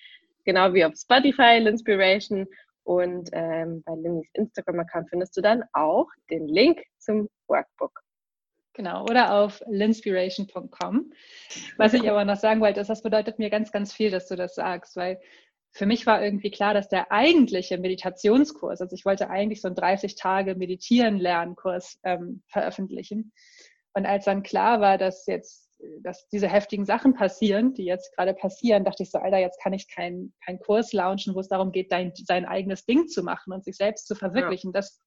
genau 0.45 0.73
wie 0.73 0.85
auf 0.85 0.95
Spotify 0.97 1.59
Linspiration. 1.59 2.47
Und 2.85 3.31
ähm, 3.33 3.83
bei 3.85 3.95
Linnys 3.95 4.29
Instagram-Account 4.35 5.09
findest 5.09 5.37
du 5.37 5.41
dann 5.41 5.65
auch 5.73 6.07
den 6.31 6.47
Link 6.47 6.83
zum 6.99 7.29
Workbook. 7.49 8.04
Genau, 8.75 9.05
oder 9.05 9.35
auf 9.35 9.63
linspiration.com. 9.69 11.13
Was 11.77 11.95
ich 11.95 12.11
aber 12.11 12.25
noch 12.25 12.37
sagen 12.37 12.61
wollte, 12.61 12.81
ist, 12.81 12.91
das 12.91 13.03
bedeutet 13.03 13.39
mir 13.39 13.49
ganz, 13.49 13.71
ganz 13.71 13.93
viel, 13.93 14.11
dass 14.11 14.27
du 14.27 14.35
das 14.35 14.57
sagst, 14.57 14.97
weil 14.97 15.21
für 15.71 15.87
mich 15.87 16.07
war 16.07 16.23
irgendwie 16.23 16.51
klar, 16.51 16.75
dass 16.75 16.89
der 16.89 17.11
eigentliche 17.11 17.79
Meditationskurs, 17.79 18.81
also 18.81 18.95
ich 18.95 19.05
wollte 19.05 19.31
eigentlich 19.31 19.61
so 19.61 19.69
einen 19.69 19.77
30 19.77 20.17
Tage 20.17 20.57
Meditieren 20.57 21.19
Lernkurs 21.19 21.99
ähm, 22.05 22.43
veröffentlichen. 22.49 23.33
Und 23.93 24.07
als 24.07 24.25
dann 24.25 24.43
klar 24.43 24.81
war, 24.81 24.99
dass 24.99 25.27
jetzt, 25.27 25.71
dass 26.03 26.29
diese 26.29 26.49
heftigen 26.49 26.85
Sachen 26.85 27.15
passieren, 27.15 27.75
die 27.75 27.85
jetzt 27.85 28.15
gerade 28.17 28.35
passieren, 28.35 28.85
dachte 28.85 29.05
ich 29.05 29.11
so, 29.11 29.19
Alter, 29.19 29.39
jetzt 29.39 29.61
kann 29.61 29.73
ich 29.73 29.89
keinen 29.89 30.35
kein 30.45 30.59
Kurs 30.59 30.93
launchen, 30.93 31.35
wo 31.37 31.41
es 31.41 31.49
darum 31.49 31.71
geht, 31.71 31.93
dein, 31.93 32.13
sein 32.15 32.45
eigenes 32.45 32.87
Ding 32.87 33.07
zu 33.07 33.23
machen 33.23 33.53
und 33.53 33.65
sich 33.65 33.77
selbst 33.77 34.09
zu 34.09 34.17
verwirklichen. 34.17 34.73
Ja. 34.73 34.81
Das 34.81 35.01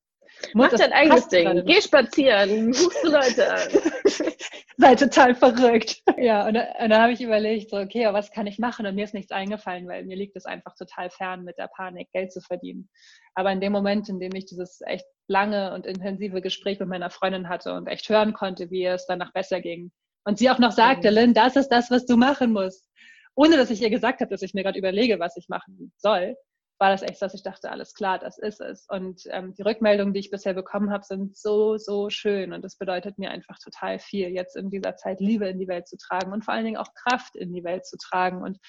Mach 0.54 0.70
dein 0.72 0.94
eigenes 0.94 1.28
Ding. 1.28 1.64
Geh 1.66 1.82
spazieren. 1.82 2.68
Rufst 2.68 3.04
du 3.04 3.10
Leute 3.10 3.54
an. 3.54 3.62
Sei 4.78 4.96
total 4.96 5.34
verrückt. 5.34 6.04
Ja, 6.18 6.46
und, 6.48 6.56
und 6.56 6.90
dann 6.90 7.02
habe 7.02 7.12
ich 7.12 7.22
überlegt, 7.22 7.72
so, 7.72 7.78
okay, 7.78 8.08
was 8.12 8.32
kann 8.32 8.46
ich 8.46 8.60
machen? 8.60 8.86
Und 8.86 8.96
mir 8.96 9.06
ist 9.06 9.14
nichts 9.14 9.32
eingefallen, 9.32 9.88
weil 9.88 10.06
mir 10.06 10.16
liegt 10.16 10.36
es 10.36 10.46
einfach 10.46 10.76
total 10.76 11.10
fern, 11.10 11.44
mit 11.44 11.58
der 11.58 11.68
Panik 11.68 12.12
Geld 12.14 12.32
zu 12.32 12.42
verdienen. 12.42 12.88
Aber 13.34 13.52
in 13.52 13.60
dem 13.60 13.72
Moment, 13.72 14.08
in 14.10 14.20
dem 14.20 14.36
ich 14.36 14.46
dieses 14.46 14.82
echt 14.86 15.06
lange 15.28 15.74
und 15.74 15.86
intensive 15.86 16.42
Gespräch 16.42 16.80
mit 16.80 16.90
meiner 16.90 17.10
Freundin 17.10 17.50
hatte 17.50 17.74
und 17.74 17.88
echt 17.88 18.08
hören 18.10 18.34
konnte, 18.34 18.70
wie 18.70 18.86
es 18.86 19.08
danach 19.08 19.34
besser 19.34 19.62
ging. 19.62 19.92
Und 20.26 20.38
sie 20.38 20.50
auch 20.50 20.60
noch 20.60 20.72
sagte, 20.72 21.10
Lynn, 21.10 21.34
das 21.34 21.56
ist 21.56 21.70
das, 21.70 21.90
was 21.90 22.06
du 22.06 22.18
machen 22.18 22.52
musst. 22.52 22.88
Ohne 23.36 23.58
dass 23.58 23.72
ich 23.72 23.82
ihr 23.82 23.90
gesagt 23.90 24.22
habe, 24.22 24.30
dass 24.30 24.42
ich 24.42 24.54
mir 24.54 24.64
gerade 24.64 24.78
überlege, 24.78 25.20
was 25.20 25.38
ich 25.38 25.48
machen 25.50 25.92
soll 25.98 26.36
war 26.80 26.92
das 26.92 27.02
echt, 27.02 27.22
dass 27.22 27.34
ich 27.34 27.44
dachte, 27.44 27.72
alles 27.72 27.94
klar, 27.94 28.20
das 28.20 28.38
ist 28.38 28.62
es. 28.62 28.86
Und 28.88 29.24
ähm, 29.32 29.54
die 29.56 29.64
Rückmeldungen, 29.64 30.14
die 30.14 30.20
ich 30.20 30.30
bisher 30.30 30.54
bekommen 30.54 30.92
habe, 30.92 31.04
sind 31.04 31.38
so, 31.38 31.78
so 31.78 32.10
schön. 32.10 32.54
Und 32.54 32.64
das 32.64 32.78
bedeutet 32.78 33.18
mir 33.18 33.32
einfach 33.32 33.58
total 33.60 34.00
viel, 34.00 34.30
jetzt 34.30 34.56
in 34.56 34.70
dieser 34.70 34.96
Zeit 34.96 35.20
Liebe 35.20 35.48
in 35.48 35.60
die 35.60 35.68
Welt 35.68 35.88
zu 35.88 35.98
tragen 35.98 36.32
und 36.34 36.46
vor 36.46 36.54
allen 36.54 36.66
Dingen 36.66 36.78
auch 36.78 36.94
Kraft 36.94 37.36
in 37.36 37.54
die 37.54 37.64
Welt 37.64 37.86
zu 37.86 37.98
tragen. 37.98 38.44
Und 38.44 38.60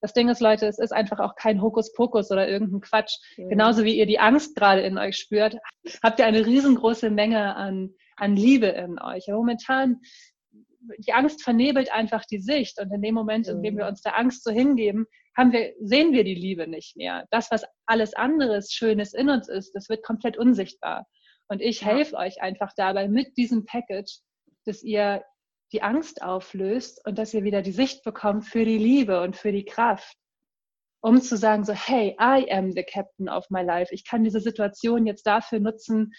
das 0.00 0.12
Ding 0.12 0.28
ist, 0.28 0.40
Leute, 0.40 0.66
es 0.66 0.78
ist 0.78 0.92
einfach 0.92 1.18
auch 1.18 1.34
kein 1.34 1.60
Hokuspokus 1.60 2.30
oder 2.30 2.48
irgendein 2.48 2.80
Quatsch. 2.80 3.16
Mhm. 3.36 3.48
Genauso 3.48 3.84
wie 3.84 3.98
ihr 3.98 4.06
die 4.06 4.20
Angst 4.20 4.54
gerade 4.54 4.82
in 4.82 4.96
euch 4.96 5.16
spürt, 5.16 5.56
habt 6.02 6.20
ihr 6.20 6.26
eine 6.26 6.46
riesengroße 6.46 7.10
Menge 7.10 7.56
an, 7.56 7.90
an 8.16 8.36
Liebe 8.36 8.66
in 8.66 9.00
euch. 9.00 9.26
Momentan 9.28 10.00
die 10.98 11.12
Angst 11.12 11.42
vernebelt 11.42 11.92
einfach 11.92 12.24
die 12.24 12.40
Sicht. 12.40 12.80
Und 12.80 12.92
in 12.92 13.02
dem 13.02 13.14
Moment, 13.14 13.48
in 13.48 13.62
dem 13.62 13.76
wir 13.76 13.86
uns 13.86 14.02
der 14.02 14.18
Angst 14.18 14.44
so 14.44 14.50
hingeben, 14.50 15.06
haben 15.36 15.52
wir, 15.52 15.74
sehen 15.80 16.12
wir 16.12 16.24
die 16.24 16.34
Liebe 16.34 16.66
nicht 16.66 16.96
mehr. 16.96 17.26
Das, 17.30 17.50
was 17.50 17.64
alles 17.86 18.14
anderes 18.14 18.72
Schönes 18.72 19.14
in 19.14 19.28
uns 19.28 19.48
ist, 19.48 19.72
das 19.74 19.88
wird 19.88 20.04
komplett 20.04 20.36
unsichtbar. 20.36 21.06
Und 21.48 21.62
ich 21.62 21.84
helfe 21.84 22.16
euch 22.16 22.42
einfach 22.42 22.72
dabei 22.76 23.08
mit 23.08 23.36
diesem 23.36 23.64
Package, 23.64 24.18
dass 24.64 24.82
ihr 24.82 25.24
die 25.72 25.82
Angst 25.82 26.22
auflöst 26.22 27.04
und 27.06 27.18
dass 27.18 27.34
ihr 27.34 27.44
wieder 27.44 27.62
die 27.62 27.72
Sicht 27.72 28.02
bekommt 28.04 28.46
für 28.46 28.64
die 28.64 28.78
Liebe 28.78 29.22
und 29.22 29.36
für 29.36 29.52
die 29.52 29.64
Kraft. 29.64 30.16
Um 31.00 31.20
zu 31.22 31.36
sagen, 31.36 31.64
so, 31.64 31.72
hey, 31.72 32.16
I 32.20 32.50
am 32.50 32.72
the 32.72 32.82
captain 32.82 33.28
of 33.28 33.48
my 33.50 33.62
life. 33.62 33.94
Ich 33.94 34.04
kann 34.04 34.24
diese 34.24 34.40
Situation 34.40 35.06
jetzt 35.06 35.26
dafür 35.26 35.60
nutzen, 35.60 36.12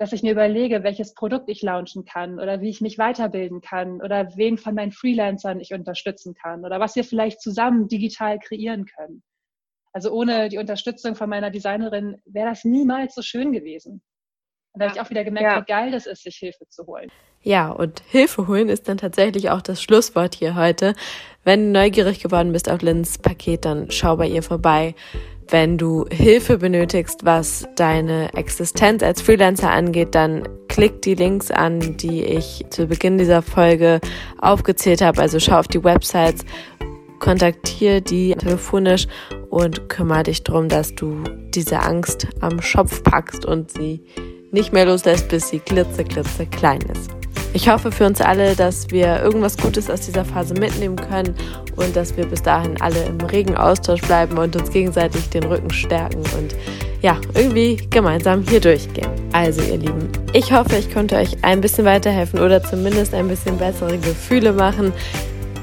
dass 0.00 0.14
ich 0.14 0.22
mir 0.22 0.32
überlege, 0.32 0.82
welches 0.82 1.12
Produkt 1.12 1.50
ich 1.50 1.60
launchen 1.60 2.06
kann 2.06 2.40
oder 2.40 2.62
wie 2.62 2.70
ich 2.70 2.80
mich 2.80 2.96
weiterbilden 2.96 3.60
kann 3.60 4.00
oder 4.00 4.34
wen 4.34 4.56
von 4.56 4.74
meinen 4.74 4.92
Freelancern 4.92 5.60
ich 5.60 5.74
unterstützen 5.74 6.32
kann 6.32 6.64
oder 6.64 6.80
was 6.80 6.96
wir 6.96 7.04
vielleicht 7.04 7.42
zusammen 7.42 7.86
digital 7.86 8.38
kreieren 8.38 8.86
können. 8.86 9.22
Also 9.92 10.10
ohne 10.10 10.48
die 10.48 10.56
Unterstützung 10.56 11.16
von 11.16 11.28
meiner 11.28 11.50
Designerin 11.50 12.16
wäre 12.24 12.48
das 12.48 12.64
niemals 12.64 13.14
so 13.14 13.20
schön 13.20 13.52
gewesen. 13.52 14.00
Und 14.72 14.80
da 14.80 14.86
habe 14.86 14.94
ich 14.96 15.02
auch 15.02 15.10
wieder 15.10 15.22
gemerkt, 15.22 15.50
ja. 15.50 15.60
wie 15.60 15.66
geil 15.66 15.90
das 15.90 16.06
ist, 16.06 16.22
sich 16.22 16.36
Hilfe 16.36 16.66
zu 16.70 16.86
holen. 16.86 17.10
Ja, 17.42 17.70
und 17.70 18.00
Hilfe 18.08 18.48
holen 18.48 18.70
ist 18.70 18.88
dann 18.88 18.96
tatsächlich 18.96 19.50
auch 19.50 19.60
das 19.60 19.82
Schlusswort 19.82 20.34
hier 20.34 20.54
heute. 20.54 20.94
Wenn 21.44 21.74
du 21.74 21.78
neugierig 21.78 22.20
geworden 22.20 22.52
bist 22.52 22.70
auf 22.70 22.80
Lins 22.80 23.18
Paket, 23.18 23.66
dann 23.66 23.90
schau 23.90 24.16
bei 24.16 24.28
ihr 24.28 24.42
vorbei. 24.42 24.94
Wenn 25.50 25.78
du 25.78 26.06
Hilfe 26.12 26.58
benötigst, 26.58 27.24
was 27.24 27.66
deine 27.74 28.32
Existenz 28.34 29.02
als 29.02 29.20
Freelancer 29.20 29.70
angeht, 29.70 30.14
dann 30.14 30.48
klick 30.68 31.02
die 31.02 31.16
Links 31.16 31.50
an, 31.50 31.96
die 31.96 32.22
ich 32.22 32.64
zu 32.70 32.86
Beginn 32.86 33.18
dieser 33.18 33.42
Folge 33.42 34.00
aufgezählt 34.40 35.02
habe. 35.02 35.20
Also 35.20 35.40
schau 35.40 35.58
auf 35.58 35.66
die 35.66 35.82
Websites, 35.82 36.44
kontaktiere 37.18 38.00
die 38.00 38.32
telefonisch 38.34 39.08
und 39.50 39.88
kümmere 39.88 40.22
dich 40.22 40.44
darum, 40.44 40.68
dass 40.68 40.94
du 40.94 41.24
diese 41.52 41.80
Angst 41.80 42.28
am 42.40 42.62
Schopf 42.62 43.02
packst 43.02 43.44
und 43.44 43.72
sie 43.72 44.04
nicht 44.52 44.72
mehr 44.72 44.86
loslässt, 44.86 45.28
bis 45.30 45.48
sie 45.48 45.58
klitze, 45.58 46.04
klitze 46.04 46.46
klein 46.46 46.80
ist. 46.82 47.19
Ich 47.52 47.68
hoffe 47.68 47.90
für 47.90 48.06
uns 48.06 48.20
alle, 48.20 48.54
dass 48.54 48.90
wir 48.90 49.20
irgendwas 49.22 49.56
Gutes 49.56 49.90
aus 49.90 50.02
dieser 50.02 50.24
Phase 50.24 50.54
mitnehmen 50.54 50.96
können 50.96 51.34
und 51.76 51.96
dass 51.96 52.16
wir 52.16 52.24
bis 52.24 52.42
dahin 52.42 52.80
alle 52.80 53.02
im 53.04 53.20
regen 53.20 53.56
Austausch 53.56 54.02
bleiben 54.02 54.38
und 54.38 54.54
uns 54.54 54.70
gegenseitig 54.70 55.28
den 55.30 55.44
Rücken 55.44 55.70
stärken 55.70 56.22
und 56.38 56.54
ja, 57.02 57.18
irgendwie 57.34 57.76
gemeinsam 57.90 58.44
hier 58.48 58.60
durchgehen. 58.60 59.08
Also 59.32 59.62
ihr 59.62 59.78
Lieben, 59.78 60.08
ich 60.32 60.52
hoffe, 60.52 60.76
ich 60.76 60.92
konnte 60.92 61.16
euch 61.16 61.36
ein 61.42 61.60
bisschen 61.60 61.84
weiterhelfen 61.84 62.38
oder 62.40 62.62
zumindest 62.62 63.14
ein 63.14 63.26
bisschen 63.26 63.56
bessere 63.58 63.98
Gefühle 63.98 64.52
machen. 64.52 64.92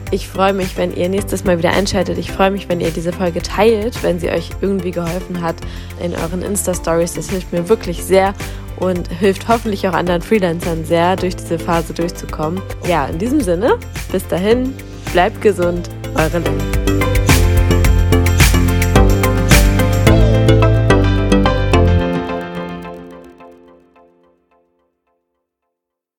Ich 0.09 0.29
freue 0.29 0.53
mich, 0.53 0.77
wenn 0.77 0.95
ihr 0.95 1.09
nächstes 1.09 1.43
Mal 1.43 1.57
wieder 1.57 1.71
einschaltet. 1.71 2.17
Ich 2.17 2.31
freue 2.31 2.49
mich, 2.49 2.69
wenn 2.69 2.79
ihr 2.79 2.91
diese 2.91 3.11
Folge 3.11 3.41
teilt, 3.41 4.01
wenn 4.03 4.19
sie 4.19 4.29
euch 4.29 4.51
irgendwie 4.61 4.91
geholfen 4.91 5.41
hat 5.41 5.55
in 6.01 6.13
euren 6.15 6.41
Insta-Stories. 6.41 7.15
Das 7.15 7.29
hilft 7.29 7.51
mir 7.51 7.67
wirklich 7.67 8.03
sehr 8.03 8.33
und 8.79 9.09
hilft 9.09 9.47
hoffentlich 9.49 9.85
auch 9.87 9.93
anderen 9.93 10.21
Freelancern 10.21 10.85
sehr, 10.85 11.17
durch 11.17 11.35
diese 11.35 11.59
Phase 11.59 11.93
durchzukommen. 11.93 12.61
Ja, 12.87 13.07
in 13.07 13.17
diesem 13.17 13.41
Sinne, 13.41 13.77
bis 14.11 14.25
dahin, 14.27 14.73
bleibt 15.11 15.41
gesund, 15.41 15.89
eure 16.15 16.39
Lynn. 16.39 16.86